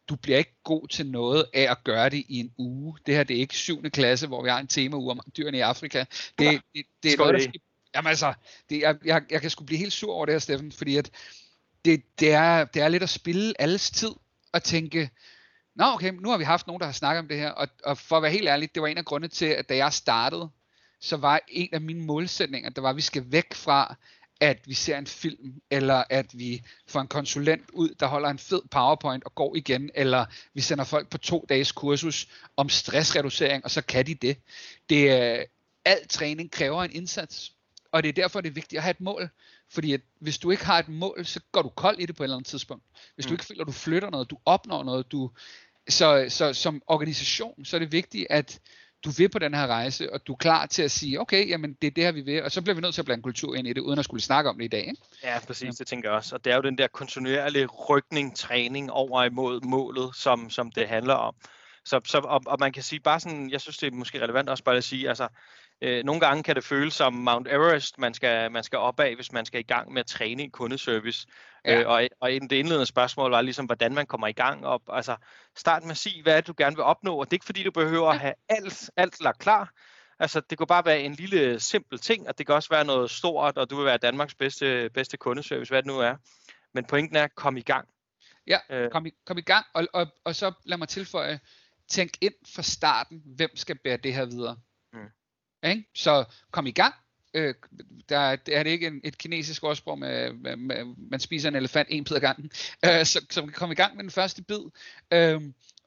Du 0.10 0.16
bliver 0.16 0.38
ikke 0.38 0.56
god 0.64 0.88
til 0.88 1.06
noget 1.06 1.46
af 1.54 1.72
at 1.72 1.84
gøre 1.84 2.10
det 2.10 2.24
i 2.28 2.40
en 2.40 2.52
uge. 2.58 2.98
Det 3.06 3.16
her 3.16 3.24
det 3.24 3.36
er 3.36 3.40
ikke 3.40 3.56
syvende 3.56 3.90
klasse, 3.90 4.28
hvor 4.28 4.44
vi 4.44 4.50
har 4.50 4.60
en 4.60 4.68
tema 4.68 4.98
uge 4.98 5.12
om 5.12 5.20
dyrene 5.38 5.58
i 5.58 5.62
Afrika. 5.62 6.00
Det, 6.00 6.08
det, 6.40 6.62
det, 6.76 6.86
det 7.04 7.14
er 7.14 7.18
noget, 7.18 7.34
der 7.34 7.40
skal, 7.40 7.62
jamen 7.96 8.10
altså, 8.10 8.34
det, 8.70 8.82
jeg, 8.82 8.96
jeg, 9.06 9.22
jeg 9.30 9.42
kan 9.42 9.50
sgu 9.50 9.66
blive 9.66 9.80
helt 9.80 9.94
sur 9.94 10.14
over 10.14 10.26
det 10.26 10.34
her, 10.34 10.40
Steffen, 10.40 10.72
fordi 10.72 10.98
at 10.98 11.12
det, 11.86 12.04
det, 12.20 12.32
er, 12.32 12.66
det 12.66 12.82
er 12.82 12.88
lidt 12.88 13.04
at 13.04 13.10
spille 13.10 13.62
alles 13.62 13.92
tid 13.92 14.12
og 14.54 14.64
tænke, 14.64 15.10
Nå 15.76 15.86
okay, 15.86 16.14
nu 16.14 16.30
har 16.30 16.38
vi 16.38 16.44
haft 16.44 16.68
nogen, 16.68 16.80
der 16.80 16.86
har 16.86 16.94
snakket 16.94 17.20
om 17.20 17.28
det 17.28 17.38
her, 17.38 17.50
og, 17.50 17.68
og 17.84 17.98
for 17.98 18.18
at 18.18 18.24
være 18.24 18.32
helt 18.32 18.48
ærlig, 18.48 18.76
det 18.76 18.82
var 18.82 18.88
en 18.88 18.98
af 18.98 19.06
grundene 19.06 19.28
til, 19.28 19.46
at 19.46 19.70
da 19.70 19.76
jeg 19.76 19.94
startede, 19.94 20.50
så 21.00 21.18
var 21.18 21.40
en 21.48 21.70
af 21.72 21.82
mine 21.82 22.06
målsætninger, 22.06 22.70
der 22.70 22.82
var, 22.82 22.90
at 22.90 22.96
vi 22.96 23.02
skal 23.02 23.32
væk 23.32 23.54
fra, 23.54 23.96
at 24.40 24.60
vi 24.66 24.74
ser 24.74 24.98
en 24.98 25.08
film, 25.08 25.62
eller 25.72 26.04
at 26.10 26.40
vi 26.40 26.64
får 26.88 27.02
en 27.02 27.08
konsulent 27.08 27.70
ud, 27.74 27.90
der 28.00 28.08
holder 28.08 28.30
en 28.30 28.40
fed 28.40 28.62
powerpoint 28.72 29.24
og 29.24 29.36
går 29.36 29.56
igen, 29.56 29.92
eller 29.96 30.26
vi 30.54 30.62
sender 30.62 30.84
folk 30.84 31.10
på 31.10 31.18
to 31.18 31.46
dages 31.50 31.72
kursus 31.72 32.28
om 32.58 32.70
stressreducering, 32.70 33.64
og 33.64 33.72
så 33.72 33.82
kan 33.82 34.06
de 34.08 34.16
det. 34.16 34.38
det 34.90 35.12
er, 35.12 35.44
al 35.86 36.08
træning 36.08 36.52
kræver 36.52 36.84
en 36.84 36.92
indsats, 36.92 37.52
og 37.92 38.04
det 38.04 38.10
er 38.10 38.14
derfor, 38.14 38.42
det 38.42 38.50
er 38.50 38.54
vigtigt 38.54 38.78
at 38.78 38.84
have 38.84 38.92
et 38.92 39.02
mål. 39.02 39.30
Fordi 39.70 39.94
at 39.94 40.02
hvis 40.20 40.38
du 40.38 40.52
ikke 40.52 40.66
har 40.66 40.80
et 40.80 40.90
mål, 40.90 41.26
så 41.26 41.40
går 41.52 41.62
du 41.62 41.70
kold 41.70 42.00
i 42.00 42.06
det 42.06 42.16
på 42.16 42.24
et 42.24 42.26
eller 42.26 42.36
andet 42.36 42.48
tidspunkt. 42.48 42.84
Hvis 43.16 43.26
mm. 43.26 43.30
du 43.30 43.34
ikke 43.34 43.46
føler, 43.46 43.62
at 43.62 43.68
du 43.68 43.72
flytter 43.72 44.10
noget, 44.10 44.30
du 44.30 44.38
opnår 44.46 44.84
noget, 44.84 45.12
du 45.12 45.32
så, 45.90 46.26
så 46.30 46.54
som 46.54 46.82
organisation, 46.88 47.66
så 47.66 47.78
er 47.78 47.80
det 47.80 47.92
vigtigt, 47.92 48.28
at 48.30 48.60
du 49.06 49.10
vil 49.10 49.30
på 49.30 49.40
den 49.40 49.54
her 49.54 49.68
rejse, 49.68 50.14
og 50.14 50.28
du 50.28 50.34
er 50.34 50.38
klar 50.38 50.66
til 50.66 50.84
at 50.84 50.92
sige, 50.92 51.22
okay, 51.22 51.50
jamen 51.50 51.74
det 51.74 51.88
er 51.88 51.92
det 51.92 52.04
her, 52.04 52.12
vi 52.12 52.22
vil, 52.22 52.44
og 52.44 52.52
så 52.52 52.62
bliver 52.62 52.76
vi 52.76 52.82
nødt 52.82 52.94
til 52.94 53.02
at 53.02 53.06
blande 53.06 53.24
kultur 53.24 53.56
ind 53.56 53.68
i 53.68 53.74
det, 53.74 53.82
uden 53.82 54.00
at 54.00 54.06
skulle 54.06 54.24
snakke 54.24 54.50
om 54.50 54.58
det 54.58 54.66
i 54.66 54.68
dag. 54.68 54.80
Ikke? 54.88 55.02
Ja, 55.24 55.40
præcis, 55.48 55.66
ja. 55.66 55.72
det 55.80 55.88
tænker 55.88 56.10
jeg 56.10 56.16
også. 56.16 56.36
Og 56.36 56.46
det 56.46 56.52
er 56.52 56.56
jo 56.56 56.62
den 56.62 56.78
der 56.78 56.88
kontinuerlige 56.88 57.66
rykning, 57.66 58.36
træning 58.36 58.92
over 58.92 59.24
imod 59.24 59.62
målet, 59.62 60.16
som, 60.16 60.50
som 60.50 60.72
det 60.72 60.88
handler 60.88 61.14
om. 61.14 61.36
Så, 61.86 62.02
så 62.06 62.18
og, 62.18 62.42
og 62.46 62.58
man 62.60 62.74
kan 62.74 62.84
sige 62.84 63.00
bare 63.00 63.20
sådan, 63.20 63.50
jeg 63.50 63.62
synes 63.62 63.78
det 63.78 63.88
er 63.88 63.96
måske 63.96 64.22
relevant 64.22 64.50
også 64.50 64.64
bare 64.64 64.78
at 64.78 64.84
sige, 64.84 65.10
altså 65.10 65.28
øh, 65.82 66.04
nogle 66.04 66.22
gange 66.22 66.44
kan 66.44 66.56
det 66.56 66.64
føles 66.64 66.94
som 66.94 67.14
Mount 67.14 67.48
Everest, 67.48 67.98
man 67.98 68.14
skal, 68.14 68.52
man 68.52 68.64
skal 68.64 68.80
op 68.80 69.00
af, 69.00 69.16
hvis 69.16 69.32
man 69.32 69.46
skal 69.46 69.60
i 69.60 69.64
gang 69.64 69.94
med 69.94 70.00
at 70.00 70.06
træne 70.06 70.44
i 70.44 70.48
kundeservice. 70.48 71.28
Ja. 71.66 71.80
Øh, 71.80 71.88
og, 71.88 72.08
og 72.20 72.30
det 72.32 72.52
indledende 72.52 72.86
spørgsmål 72.86 73.32
var 73.32 73.42
ligesom, 73.42 73.66
hvordan 73.66 73.94
man 73.94 74.06
kommer 74.06 74.28
i 74.28 74.32
gang. 74.32 74.66
op. 74.66 74.82
altså, 74.90 75.16
start 75.56 75.84
med 75.84 75.92
at 75.92 75.98
sige, 75.98 76.24
hvad 76.24 76.34
er 76.34 76.38
det, 76.38 76.48
du 76.48 76.54
gerne 76.58 76.76
vil 76.76 76.84
opnå, 76.84 77.16
og 77.16 77.26
det 77.26 77.34
er 77.34 77.36
ikke 77.36 77.46
fordi, 77.46 77.64
du 77.64 77.72
behøver 77.72 78.10
at 78.10 78.20
have 78.20 78.34
alt, 78.50 78.90
alt 78.98 79.22
lagt 79.22 79.40
klar. 79.40 79.72
Altså, 80.20 80.42
det 80.50 80.58
kunne 80.58 80.68
bare 80.68 80.86
være 80.86 81.02
en 81.02 81.14
lille 81.14 81.60
simpel 81.60 82.00
ting, 82.00 82.28
og 82.28 82.38
det 82.38 82.46
kan 82.46 82.56
også 82.56 82.70
være 82.70 82.86
noget 82.86 83.12
stort, 83.12 83.58
og 83.58 83.70
du 83.70 83.76
vil 83.76 83.86
være 83.86 83.98
Danmarks 83.98 84.36
bedste, 84.36 84.90
bedste 84.94 85.18
kundeservice, 85.18 85.72
hvad 85.72 85.84
det 85.84 85.88
nu 85.88 86.00
er. 86.00 86.16
Men 86.74 86.86
pointen 86.86 87.16
er, 87.16 87.28
kom 87.28 87.58
i 87.58 87.62
gang. 87.62 87.88
Ja, 88.48 88.60
øh. 88.70 88.92
kom, 88.92 89.06
i, 89.06 89.12
kom 89.26 89.38
i 89.38 89.42
gang, 89.42 89.66
og, 89.74 89.88
og, 89.94 90.08
og 90.24 90.36
så 90.36 90.52
lad 90.66 90.78
mig 90.78 90.88
tilføje, 90.88 91.40
tænk 91.88 92.12
ind 92.22 92.34
fra 92.56 92.62
starten, 92.62 93.22
hvem 93.26 93.50
skal 93.56 93.78
bære 93.84 93.98
det 93.98 94.14
her 94.14 94.26
videre. 94.26 94.58
Ikke? 95.66 95.86
Så 95.94 96.26
kom 96.52 96.68
i 96.68 96.72
gang. 96.72 96.94
Øh, 97.34 97.54
der 98.10 98.18
er 98.52 98.64
det 98.64 98.68
ikke 98.68 98.88
en, 98.88 99.02
et 99.04 99.18
kinesisk 99.18 99.64
ordsprog 99.64 100.00
med, 100.00 100.34
med, 100.34 100.56
med, 100.56 100.86
man 100.98 101.20
spiser 101.20 101.50
en 101.50 101.56
elefant 101.56 101.88
en 101.92 102.04
bid 102.04 102.16
ad 102.16 102.22
gangen. 102.22 102.52
Øh, 102.86 103.06
så, 103.06 103.26
så 103.30 103.50
kom 103.54 103.72
i 103.72 103.76
gang 103.76 103.96
med 103.96 104.04
den 104.04 104.12
første 104.12 104.44
bid. 104.44 104.60
Øh, 105.12 105.42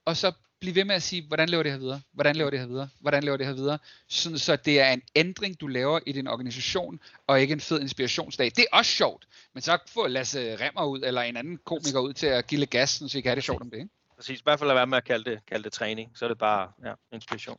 og 0.04 0.16
så 0.16 0.32
bliv 0.60 0.74
ved 0.74 0.84
med 0.84 0.94
at 0.94 1.02
sige, 1.02 1.26
hvordan 1.26 1.48
laver 1.48 1.62
det 1.62 1.72
her 1.72 1.78
videre? 1.78 2.00
Hvordan 2.12 2.36
laver 2.36 2.50
det 2.50 2.58
her 2.58 2.66
videre? 2.66 2.88
Hvordan 3.00 3.22
laver 3.24 3.36
det 3.36 3.46
her 3.46 3.52
videre? 3.52 3.78
Sådan, 4.08 4.38
så 4.38 4.56
det 4.56 4.80
er 4.80 4.92
en 4.92 5.02
ændring, 5.14 5.60
du 5.60 5.66
laver 5.66 6.00
i 6.06 6.12
din 6.12 6.26
organisation, 6.26 7.00
og 7.26 7.40
ikke 7.40 7.52
en 7.52 7.60
fed 7.60 7.80
inspirationsdag. 7.80 8.46
Det 8.56 8.58
er 8.72 8.76
også 8.76 8.90
sjovt, 8.90 9.28
men 9.54 9.62
så 9.62 9.78
få 9.86 10.06
Lasse 10.06 10.56
Remmer 10.56 10.84
ud, 10.84 11.02
eller 11.02 11.22
en 11.22 11.36
anden 11.36 11.58
komiker 11.64 12.00
ud 12.00 12.12
til 12.12 12.26
at 12.26 12.46
give 12.46 12.58
lidt 12.58 12.70
gas, 12.70 12.90
så 12.90 13.18
I 13.18 13.20
kan 13.20 13.28
have 13.28 13.36
det 13.36 13.44
sjovt 13.44 13.62
om 13.62 13.70
det. 13.70 13.76
Ikke? 13.76 13.90
Præcis, 14.16 14.40
i 14.40 14.42
hvert 14.44 14.58
fald 14.58 14.70
at 14.70 14.76
være 14.76 14.86
med 14.86 14.98
at 14.98 15.04
kalde 15.04 15.30
det, 15.30 15.40
kalde 15.46 15.64
det 15.64 15.72
træning, 15.72 16.12
så 16.14 16.24
er 16.24 16.28
det 16.28 16.38
bare 16.38 16.72
ja, 16.84 16.92
inspiration. 17.12 17.58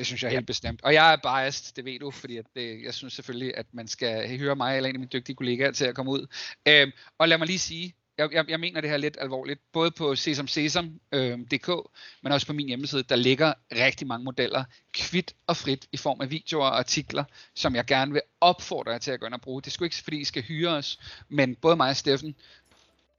Det 0.00 0.06
synes 0.06 0.22
jeg 0.22 0.30
ja. 0.30 0.36
helt 0.36 0.46
bestemt. 0.46 0.80
Og 0.82 0.94
jeg 0.94 1.12
er 1.12 1.16
biased, 1.16 1.74
det 1.76 1.84
ved 1.84 1.98
du, 1.98 2.10
fordi 2.10 2.36
at 2.36 2.46
det, 2.56 2.82
jeg 2.84 2.94
synes 2.94 3.14
selvfølgelig, 3.14 3.56
at 3.56 3.66
man 3.72 3.88
skal 3.88 4.38
høre 4.38 4.56
mig 4.56 4.76
eller 4.76 4.88
en 4.88 4.96
af 4.96 4.98
mine 4.98 5.10
dygtige 5.12 5.36
kollegaer 5.36 5.70
til 5.70 5.84
at 5.84 5.94
komme 5.94 6.10
ud. 6.10 6.26
Øhm, 6.68 6.92
og 7.18 7.28
lad 7.28 7.38
mig 7.38 7.46
lige 7.46 7.58
sige, 7.58 7.94
jeg, 8.18 8.32
jeg, 8.32 8.44
jeg 8.48 8.60
mener 8.60 8.80
det 8.80 8.90
her 8.90 8.96
lidt 8.96 9.16
alvorligt, 9.20 9.60
både 9.72 9.90
på 9.90 10.16
sesamsesam.dk, 10.16 11.68
øh, 11.68 11.76
men 12.22 12.32
også 12.32 12.46
på 12.46 12.52
min 12.52 12.66
hjemmeside, 12.66 13.02
der 13.02 13.16
ligger 13.16 13.52
rigtig 13.72 14.06
mange 14.06 14.24
modeller, 14.24 14.64
kvidt 14.92 15.34
og 15.46 15.56
frit 15.56 15.86
i 15.92 15.96
form 15.96 16.20
af 16.20 16.30
videoer 16.30 16.66
og 16.66 16.78
artikler, 16.78 17.24
som 17.54 17.74
jeg 17.74 17.84
gerne 17.84 18.12
vil 18.12 18.22
opfordre 18.40 18.92
jer 18.92 18.98
til 18.98 19.10
at 19.10 19.20
gå 19.20 19.26
ind 19.26 19.34
og 19.34 19.40
bruge. 19.40 19.62
Det 19.62 19.72
sgu 19.72 19.84
ikke 19.84 19.96
fordi 19.96 20.20
I 20.20 20.24
skal 20.24 20.42
hyre 20.42 20.70
os, 20.70 21.00
men 21.28 21.56
både 21.56 21.76
mig 21.76 21.90
og 21.90 21.96
Steffen, 21.96 22.34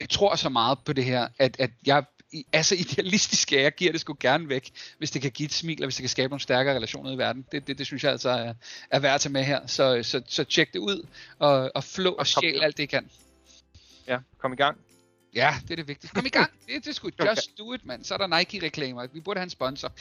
jeg 0.00 0.08
tror 0.08 0.34
så 0.34 0.48
meget 0.48 0.78
på 0.84 0.92
det 0.92 1.04
her, 1.04 1.28
at, 1.38 1.56
at 1.58 1.70
jeg 1.86 2.04
er 2.52 2.62
så 2.62 2.74
idealistisk, 2.74 3.52
at 3.52 3.62
jeg 3.62 3.74
giver 3.74 3.92
det 3.92 4.00
sgu 4.00 4.16
gerne 4.20 4.48
væk, 4.48 4.70
hvis 4.98 5.10
det 5.10 5.22
kan 5.22 5.30
give 5.30 5.46
et 5.46 5.52
smil, 5.52 5.82
og 5.82 5.86
hvis 5.86 5.96
det 5.96 6.02
kan 6.02 6.08
skabe 6.08 6.28
nogle 6.28 6.40
stærkere 6.40 6.74
relationer 6.74 7.12
i 7.12 7.18
verden. 7.18 7.46
Det, 7.52 7.66
det, 7.66 7.78
det 7.78 7.86
synes 7.86 8.04
jeg 8.04 8.12
altså 8.12 8.30
er, 8.30 8.54
er 8.90 8.98
værd 8.98 9.14
at 9.14 9.20
tage 9.20 9.32
med 9.32 9.44
her. 9.44 9.66
Så, 9.66 10.02
så, 10.02 10.22
så 10.26 10.44
tjek 10.44 10.72
det 10.72 10.78
ud, 10.78 11.06
og, 11.38 11.70
og 11.74 11.84
flå 11.84 12.12
og 12.12 12.26
stjæl 12.26 12.62
alt 12.62 12.76
det, 12.76 12.82
I 12.82 12.86
kan. 12.86 13.10
Ja, 14.06 14.18
kom 14.38 14.52
i 14.52 14.56
gang. 14.56 14.78
Ja, 15.34 15.54
det 15.62 15.70
er 15.70 15.76
det 15.76 15.88
vigtigste. 15.88 16.14
Kom 16.14 16.26
i 16.26 16.28
gang. 16.28 16.50
Det, 16.66 16.84
det 16.84 16.94
sgu 16.94 17.10
just 17.26 17.58
do 17.58 17.72
it, 17.72 17.84
mand. 17.84 18.04
Så 18.04 18.14
er 18.14 18.18
der 18.18 18.38
Nike-reklamer. 18.38 19.06
Vi 19.12 19.20
burde 19.20 19.38
have 19.38 19.44
en 19.44 19.50
sponsor. 19.50 19.88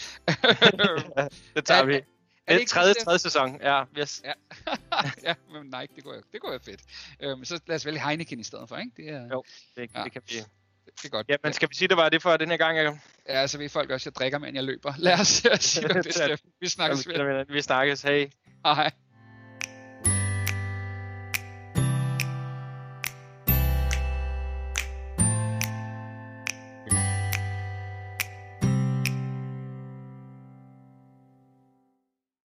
det 1.56 1.66
tager 1.66 1.86
vi. 1.86 2.02
Er 2.48 2.54
det, 2.54 2.64
er 2.64 2.68
tredje, 2.68 2.94
tredje 2.94 3.20
sæson, 3.20 3.62
ja. 3.62 3.84
Yes. 3.98 4.22
Ja. 4.26 4.34
ja, 5.28 5.34
men 5.54 5.64
Nike, 5.64 5.96
det 5.96 6.04
kunne, 6.04 6.22
det 6.32 6.42
kunne 6.42 6.52
være 6.52 6.60
fedt. 6.60 6.82
Øhm, 7.20 7.46
så 7.46 7.60
lad 7.68 7.76
os 7.76 7.86
vælge 7.86 8.00
Heineken 8.00 8.40
i 8.40 8.44
stedet 8.44 8.70
for, 8.70 8.78
ikke? 8.78 8.92
Det 8.98 9.10
er, 9.10 9.28
jo, 9.28 9.44
det, 9.76 9.90
ja. 9.96 10.04
det 10.04 10.12
kan 10.12 10.22
vi. 10.30 10.36
Det 10.86 11.06
er 11.06 11.10
godt. 11.10 11.30
Ja, 11.30 11.36
men 11.44 11.54
skal 11.54 11.70
vi 11.70 11.76
sige, 11.76 11.88
det 11.88 11.98
var 11.98 12.10
det 12.10 12.22
for 12.22 12.38
den 12.38 12.50
her 12.50 12.58
gang, 12.58 12.78
Jacob? 12.78 12.98
Ja, 13.30 13.48
så 13.48 13.58
ved 13.58 13.70
folk 13.70 13.90
også, 13.90 14.10
at 14.10 14.14
jeg 14.14 14.20
drikker, 14.20 14.38
mens 14.38 14.56
jeg 14.56 14.64
løber. 14.64 14.94
Lad 14.98 15.20
os 15.20 15.28
sige 15.64 15.88
det. 15.88 16.42
Vi 16.62 16.68
snakkes. 16.70 17.08
Vi 17.50 17.62
snakkes. 17.62 18.02
Hej. 18.02 18.30
Hej. 18.66 18.92